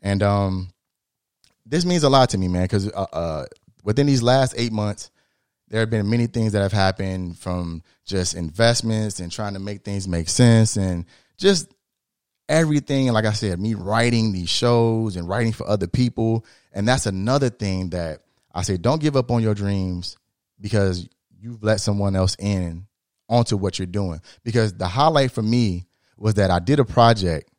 And 0.00 0.22
um 0.22 0.72
this 1.66 1.84
means 1.84 2.02
a 2.02 2.08
lot 2.08 2.30
to 2.30 2.38
me, 2.38 2.48
man, 2.48 2.62
because 2.64 2.90
uh, 2.90 3.06
uh, 3.12 3.44
within 3.84 4.06
these 4.06 4.22
last 4.22 4.54
eight 4.56 4.72
months, 4.72 5.10
there 5.68 5.80
have 5.80 5.90
been 5.90 6.08
many 6.08 6.26
things 6.26 6.52
that 6.52 6.62
have 6.62 6.72
happened 6.72 7.38
from 7.38 7.82
just 8.06 8.34
investments 8.34 9.20
and 9.20 9.30
trying 9.30 9.52
to 9.52 9.58
make 9.58 9.84
things 9.84 10.08
make 10.08 10.30
sense 10.30 10.76
and 10.76 11.04
just 11.36 11.70
everything. 12.48 13.08
Like 13.12 13.24
I 13.24 13.32
said, 13.32 13.60
me 13.60 13.74
writing 13.74 14.32
these 14.32 14.48
shows 14.48 15.16
and 15.16 15.28
writing 15.28 15.52
for 15.52 15.68
other 15.68 15.86
people. 15.86 16.44
And 16.72 16.86
that's 16.86 17.06
another 17.06 17.50
thing 17.50 17.90
that 17.90 18.22
I 18.54 18.62
say 18.62 18.76
don't 18.76 19.00
give 19.00 19.16
up 19.16 19.30
on 19.30 19.42
your 19.42 19.54
dreams 19.54 20.16
because 20.60 21.08
you've 21.40 21.62
let 21.62 21.80
someone 21.80 22.16
else 22.16 22.36
in 22.38 22.86
onto 23.28 23.56
what 23.56 23.78
you're 23.78 23.86
doing. 23.86 24.20
Because 24.44 24.74
the 24.74 24.88
highlight 24.88 25.32
for 25.32 25.42
me 25.42 25.86
was 26.16 26.34
that 26.34 26.50
I 26.50 26.58
did 26.58 26.80
a 26.80 26.84
project 26.84 27.50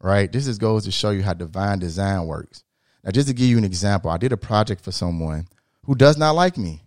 right? 0.00 0.30
This 0.30 0.46
just 0.46 0.60
goes 0.60 0.84
to 0.84 0.90
show 0.90 1.10
you 1.10 1.22
how 1.22 1.34
divine 1.34 1.78
design 1.78 2.26
works. 2.26 2.64
Now, 3.04 3.10
just 3.10 3.28
to 3.28 3.34
give 3.34 3.46
you 3.46 3.58
an 3.58 3.64
example, 3.64 4.10
I 4.10 4.16
did 4.16 4.32
a 4.32 4.36
project 4.36 4.82
for 4.82 4.92
someone 4.92 5.46
who 5.84 5.94
does 5.94 6.16
not 6.16 6.34
like 6.34 6.58
me, 6.58 6.82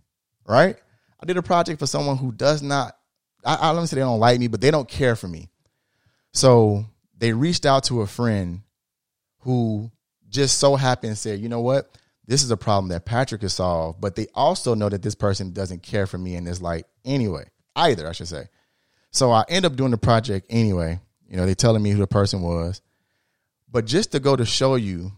right? 0.46 0.76
I 1.20 1.26
did 1.26 1.38
a 1.38 1.42
project 1.42 1.80
for 1.80 1.88
someone 1.88 2.18
who 2.18 2.32
does 2.32 2.62
not, 2.62 2.98
I, 3.46 3.70
I 3.70 3.74
don't 3.74 3.88
say 3.88 3.96
they 3.96 4.02
don't 4.02 4.20
like 4.20 4.40
me, 4.40 4.48
but 4.48 4.62
they 4.62 4.72
don't 4.72 4.88
care 4.88 5.16
for 5.16 5.28
me. 5.28 5.50
So 6.34 6.86
they 7.18 7.34
reached 7.34 7.66
out 7.66 7.86
to 7.86 8.02
a 8.02 8.08
friend 8.08 8.62
who 9.40 9.92
just 10.30 10.60
so 10.60 10.76
happened 10.76 11.18
said, 11.18 11.40
you 11.40 11.50
know 11.50 11.62
what? 11.62 11.98
This 12.26 12.44
is 12.44 12.52
a 12.52 12.58
problem 12.58 12.90
that 12.90 13.06
Patrick 13.06 13.42
has 13.42 13.54
solved, 13.54 14.00
but 14.00 14.16
they 14.16 14.28
also 14.34 14.76
know 14.76 14.90
that 14.90 15.02
this 15.02 15.16
person 15.16 15.52
doesn't 15.52 15.84
care 15.84 16.08
for 16.08 16.18
me 16.18 16.36
in 16.36 16.46
this 16.46 16.62
light 16.62 16.86
anyway, 17.04 17.46
either, 17.76 18.08
I 18.08 18.14
should 18.14 18.30
say. 18.30 18.48
So 19.12 19.32
I 19.32 19.44
end 19.50 19.66
up 19.66 19.76
doing 19.76 19.92
the 19.92 19.98
project 19.98 20.48
anyway. 20.50 21.00
You 21.28 21.38
know, 21.38 21.46
they 21.46 21.54
telling 21.54 21.84
me 21.84 21.92
who 21.92 22.00
the 22.00 22.08
person 22.08 22.42
was. 22.42 22.82
But 23.70 23.86
just 23.86 24.12
to 24.14 24.20
go 24.20 24.36
to 24.36 24.46
show 24.46 24.76
you 24.76 25.12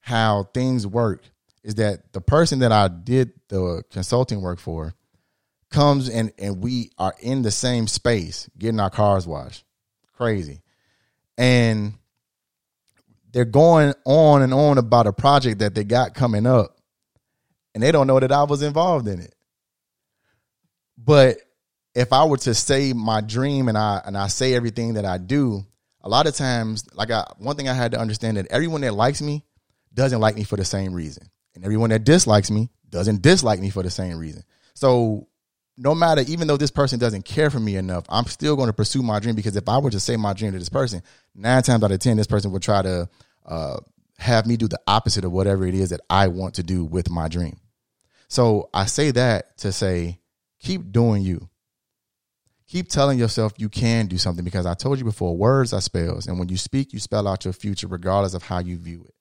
how 0.00 0.44
things 0.54 0.86
work 0.86 1.22
is 1.62 1.76
that 1.76 2.12
the 2.12 2.20
person 2.20 2.60
that 2.60 2.72
I 2.72 2.88
did 2.88 3.32
the 3.48 3.82
consulting 3.90 4.40
work 4.40 4.58
for 4.58 4.94
comes 5.70 6.08
and 6.08 6.32
and 6.38 6.62
we 6.62 6.90
are 6.98 7.14
in 7.20 7.42
the 7.42 7.50
same 7.50 7.86
space 7.86 8.48
getting 8.58 8.80
our 8.80 8.90
cars 8.90 9.26
washed. 9.26 9.64
Crazy. 10.14 10.60
And 11.40 11.94
they're 13.32 13.46
going 13.46 13.94
on 14.04 14.42
and 14.42 14.52
on 14.52 14.76
about 14.76 15.06
a 15.06 15.12
project 15.12 15.60
that 15.60 15.74
they 15.74 15.84
got 15.84 16.14
coming 16.14 16.46
up 16.46 16.76
and 17.74 17.82
they 17.82 17.92
don't 17.92 18.06
know 18.06 18.20
that 18.20 18.32
I 18.32 18.42
was 18.44 18.62
involved 18.62 19.08
in 19.08 19.20
it. 19.20 19.34
But 20.98 21.38
if 21.94 22.12
I 22.12 22.24
were 22.24 22.36
to 22.38 22.54
say 22.54 22.92
my 22.92 23.20
dream 23.20 23.68
and 23.68 23.78
I 23.78 24.02
and 24.04 24.16
I 24.18 24.26
say 24.26 24.54
everything 24.54 24.94
that 24.94 25.04
I 25.04 25.18
do, 25.18 25.64
a 26.02 26.08
lot 26.08 26.26
of 26.26 26.34
times, 26.34 26.84
like 26.94 27.10
I 27.10 27.24
one 27.38 27.56
thing 27.56 27.68
I 27.68 27.74
had 27.74 27.92
to 27.92 28.00
understand 28.00 28.36
that 28.36 28.48
everyone 28.50 28.82
that 28.82 28.94
likes 28.94 29.22
me 29.22 29.44
doesn't 29.94 30.20
like 30.20 30.36
me 30.36 30.44
for 30.44 30.56
the 30.56 30.64
same 30.64 30.92
reason. 30.92 31.30
And 31.54 31.64
everyone 31.64 31.90
that 31.90 32.04
dislikes 32.04 32.50
me 32.50 32.70
doesn't 32.88 33.22
dislike 33.22 33.60
me 33.60 33.70
for 33.70 33.82
the 33.82 33.90
same 33.90 34.18
reason. 34.18 34.42
So 34.74 35.28
no 35.76 35.94
matter, 35.94 36.22
even 36.26 36.46
though 36.46 36.56
this 36.56 36.70
person 36.70 36.98
doesn't 36.98 37.24
care 37.24 37.50
for 37.50 37.60
me 37.60 37.76
enough, 37.76 38.04
I'm 38.08 38.26
still 38.26 38.56
going 38.56 38.68
to 38.68 38.72
pursue 38.72 39.02
my 39.02 39.18
dream 39.18 39.34
because 39.34 39.56
if 39.56 39.68
I 39.68 39.78
were 39.78 39.90
to 39.90 40.00
say 40.00 40.16
my 40.16 40.32
dream 40.32 40.52
to 40.52 40.58
this 40.58 40.68
person, 40.68 41.02
nine 41.34 41.62
times 41.62 41.82
out 41.82 41.92
of 41.92 41.98
ten, 41.98 42.16
this 42.16 42.26
person 42.26 42.52
would 42.52 42.62
try 42.62 42.82
to 42.82 43.08
uh, 43.46 43.78
have 44.18 44.46
me 44.46 44.56
do 44.56 44.68
the 44.68 44.80
opposite 44.86 45.24
of 45.24 45.32
whatever 45.32 45.66
it 45.66 45.74
is 45.74 45.90
that 45.90 46.00
I 46.10 46.28
want 46.28 46.54
to 46.54 46.62
do 46.62 46.84
with 46.84 47.10
my 47.10 47.28
dream. 47.28 47.58
So 48.28 48.68
I 48.74 48.84
say 48.84 49.10
that 49.12 49.56
to 49.58 49.72
say, 49.72 50.20
keep 50.60 50.92
doing 50.92 51.22
you. 51.22 51.48
Keep 52.68 52.88
telling 52.88 53.18
yourself 53.18 53.54
you 53.56 53.68
can 53.68 54.06
do 54.06 54.18
something 54.18 54.44
because 54.44 54.66
I 54.66 54.74
told 54.74 54.98
you 54.98 55.04
before, 55.04 55.36
words 55.36 55.72
are 55.72 55.80
spells. 55.80 56.28
And 56.28 56.38
when 56.38 56.48
you 56.48 56.56
speak, 56.56 56.92
you 56.92 57.00
spell 57.00 57.26
out 57.26 57.44
your 57.44 57.52
future 57.52 57.88
regardless 57.88 58.34
of 58.34 58.44
how 58.44 58.60
you 58.60 58.76
view 58.76 59.04
it. 59.08 59.14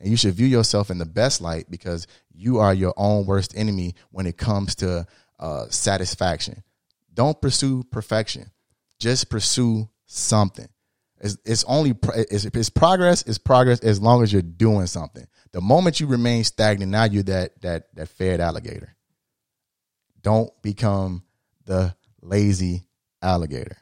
And 0.00 0.08
you 0.08 0.16
should 0.16 0.34
view 0.34 0.46
yourself 0.46 0.90
in 0.90 0.98
the 0.98 1.04
best 1.04 1.40
light 1.40 1.66
because 1.68 2.06
you 2.32 2.58
are 2.58 2.72
your 2.72 2.94
own 2.96 3.26
worst 3.26 3.52
enemy 3.56 3.94
when 4.10 4.26
it 4.26 4.38
comes 4.38 4.76
to 4.76 5.06
uh, 5.38 5.66
satisfaction. 5.68 6.62
Don't 7.12 7.40
pursue 7.40 7.84
perfection. 7.84 8.50
Just 8.98 9.30
pursue 9.30 9.88
something. 10.06 10.68
It's, 11.20 11.36
it's 11.44 11.64
only 11.64 11.96
it's, 12.14 12.44
it's 12.44 12.70
progress. 12.70 13.22
is 13.22 13.38
progress 13.38 13.80
as 13.80 14.00
long 14.00 14.22
as 14.22 14.32
you're 14.32 14.42
doing 14.42 14.86
something. 14.86 15.26
The 15.52 15.60
moment 15.60 16.00
you 16.00 16.06
remain 16.06 16.44
stagnant, 16.44 16.92
now 16.92 17.04
you're 17.04 17.22
that 17.24 17.60
that 17.62 17.94
that 17.94 18.08
fed 18.08 18.40
alligator. 18.40 18.94
Don't 20.22 20.50
become 20.62 21.24
the 21.64 21.94
lazy 22.22 22.86
alligator. 23.22 23.76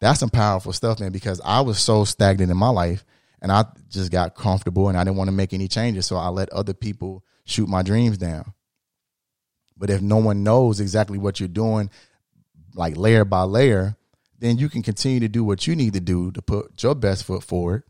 That's 0.00 0.20
some 0.20 0.30
powerful 0.30 0.72
stuff, 0.72 1.00
man. 1.00 1.12
Because 1.12 1.40
I 1.44 1.60
was 1.62 1.78
so 1.78 2.04
stagnant 2.04 2.50
in 2.50 2.56
my 2.56 2.68
life, 2.68 3.04
and 3.42 3.50
I 3.50 3.64
just 3.88 4.10
got 4.10 4.34
comfortable, 4.34 4.88
and 4.88 4.96
I 4.96 5.04
didn't 5.04 5.16
want 5.16 5.28
to 5.28 5.36
make 5.36 5.52
any 5.52 5.68
changes, 5.68 6.06
so 6.06 6.16
I 6.16 6.28
let 6.28 6.50
other 6.50 6.74
people 6.74 7.24
shoot 7.44 7.68
my 7.68 7.82
dreams 7.82 8.18
down. 8.18 8.52
But 9.76 9.90
if 9.90 10.00
no 10.00 10.18
one 10.18 10.42
knows 10.42 10.80
exactly 10.80 11.18
what 11.18 11.40
you're 11.40 11.48
doing, 11.48 11.90
like 12.74 12.96
layer 12.96 13.24
by 13.24 13.42
layer, 13.42 13.96
then 14.38 14.58
you 14.58 14.68
can 14.68 14.82
continue 14.82 15.20
to 15.20 15.28
do 15.28 15.44
what 15.44 15.66
you 15.66 15.74
need 15.76 15.94
to 15.94 16.00
do 16.00 16.30
to 16.32 16.42
put 16.42 16.82
your 16.82 16.94
best 16.94 17.24
foot 17.24 17.42
forward 17.42 17.84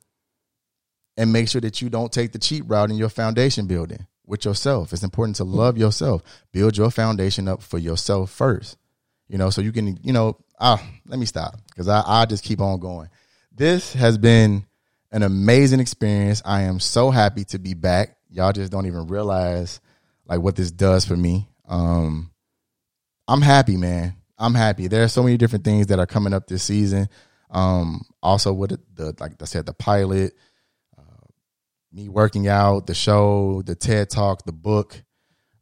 and 1.16 1.32
make 1.32 1.48
sure 1.48 1.60
that 1.60 1.80
you 1.80 1.88
don't 1.88 2.12
take 2.12 2.32
the 2.32 2.38
cheap 2.38 2.64
route 2.66 2.90
in 2.90 2.96
your 2.96 3.08
foundation 3.08 3.66
building 3.66 4.06
with 4.26 4.44
yourself. 4.44 4.92
It's 4.92 5.02
important 5.02 5.36
to 5.36 5.44
love 5.44 5.78
yourself. 5.78 6.22
Build 6.52 6.76
your 6.76 6.90
foundation 6.90 7.48
up 7.48 7.62
for 7.62 7.78
yourself 7.78 8.30
first. 8.30 8.76
You 9.28 9.38
know, 9.38 9.50
so 9.50 9.60
you 9.60 9.72
can, 9.72 9.98
you 10.02 10.12
know, 10.12 10.38
ah, 10.60 10.82
let 11.06 11.18
me 11.18 11.26
stop 11.26 11.56
because 11.68 11.88
I, 11.88 12.02
I 12.06 12.26
just 12.26 12.44
keep 12.44 12.60
on 12.60 12.78
going. 12.78 13.08
This 13.52 13.92
has 13.94 14.18
been 14.18 14.64
an 15.12 15.22
amazing 15.22 15.80
experience. 15.80 16.42
I 16.44 16.62
am 16.62 16.80
so 16.80 17.10
happy 17.10 17.44
to 17.46 17.58
be 17.58 17.74
back. 17.74 18.16
Y'all 18.30 18.52
just 18.52 18.72
don't 18.72 18.86
even 18.86 19.06
realize 19.06 19.80
like 20.26 20.40
what 20.40 20.56
this 20.56 20.70
does 20.70 21.04
for 21.04 21.16
me. 21.16 21.48
Um, 21.66 22.30
I'm 23.28 23.42
happy, 23.42 23.76
man. 23.76 24.16
I'm 24.38 24.54
happy. 24.54 24.88
There 24.88 25.04
are 25.04 25.08
so 25.08 25.22
many 25.22 25.36
different 25.36 25.64
things 25.64 25.86
that 25.88 25.98
are 25.98 26.06
coming 26.06 26.34
up 26.34 26.46
this 26.46 26.62
season. 26.62 27.08
Um, 27.50 28.02
also 28.22 28.52
with 28.52 28.70
the, 28.70 28.80
the 28.94 29.14
like 29.20 29.32
I 29.40 29.44
said, 29.44 29.66
the 29.66 29.72
pilot, 29.72 30.34
uh, 30.98 31.26
me 31.92 32.08
working 32.08 32.48
out, 32.48 32.86
the 32.86 32.94
show, 32.94 33.62
the 33.64 33.74
TED 33.74 34.10
Talk, 34.10 34.44
the 34.44 34.52
book. 34.52 35.02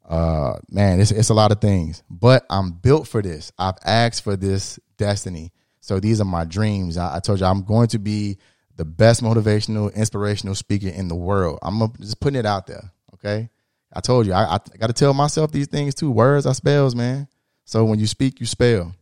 Uh, 0.09 0.55
man, 0.69 1.01
it's 1.01 1.11
it's 1.11 1.29
a 1.29 1.35
lot 1.35 1.53
of 1.53 1.61
things. 1.61 2.03
But 2.11 2.45
I'm 2.51 2.73
built 2.73 3.07
for 3.07 3.23
this. 3.23 3.53
I've 3.59 3.79
asked 3.85 4.25
for 4.25 4.37
this 4.37 4.79
destiny. 4.97 5.53
So 5.81 6.01
these 6.01 6.21
are 6.21 6.25
my 6.25 6.45
dreams. 6.45 6.97
I, 6.97 7.17
I 7.17 7.21
told 7.21 7.41
you 7.41 7.47
I'm 7.47 7.65
going 7.65 7.89
to 7.89 7.99
be 7.99 8.39
the 8.77 8.85
best 8.85 9.23
motivational, 9.23 9.95
inspirational 9.95 10.55
speaker 10.55 10.89
in 10.89 11.09
the 11.09 11.15
world. 11.15 11.59
I'm 11.63 11.81
just 12.01 12.21
putting 12.21 12.39
it 12.39 12.47
out 12.47 12.67
there. 12.67 12.91
Okay. 13.15 13.51
I 13.95 14.01
told 14.01 14.27
you, 14.27 14.33
I, 14.33 14.55
I 14.55 14.59
got 14.79 14.87
to 14.87 14.93
tell 14.93 15.15
myself 15.15 15.53
these 15.53 15.67
things 15.67 15.95
too. 15.95 16.11
Words 16.11 16.47
are 16.47 16.55
spells, 16.55 16.95
man. 16.95 17.29
So 17.65 17.85
when 17.85 17.99
you 17.99 18.07
speak, 18.07 18.41
you 18.41 18.47
spell. 18.47 18.95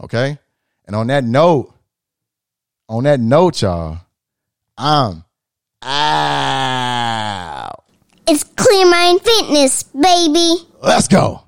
Okay? 0.00 0.38
And 0.86 0.96
on 0.96 1.08
that 1.08 1.24
note, 1.24 1.74
on 2.88 3.04
that 3.04 3.20
note, 3.20 3.62
y'all, 3.62 3.98
I'm 4.76 5.24
out. 5.82 7.84
It's 8.26 8.44
Clear 8.44 8.90
Mind 8.90 9.20
Fitness, 9.22 9.84
baby. 9.84 10.66
Let's 10.82 11.08
go. 11.08 11.42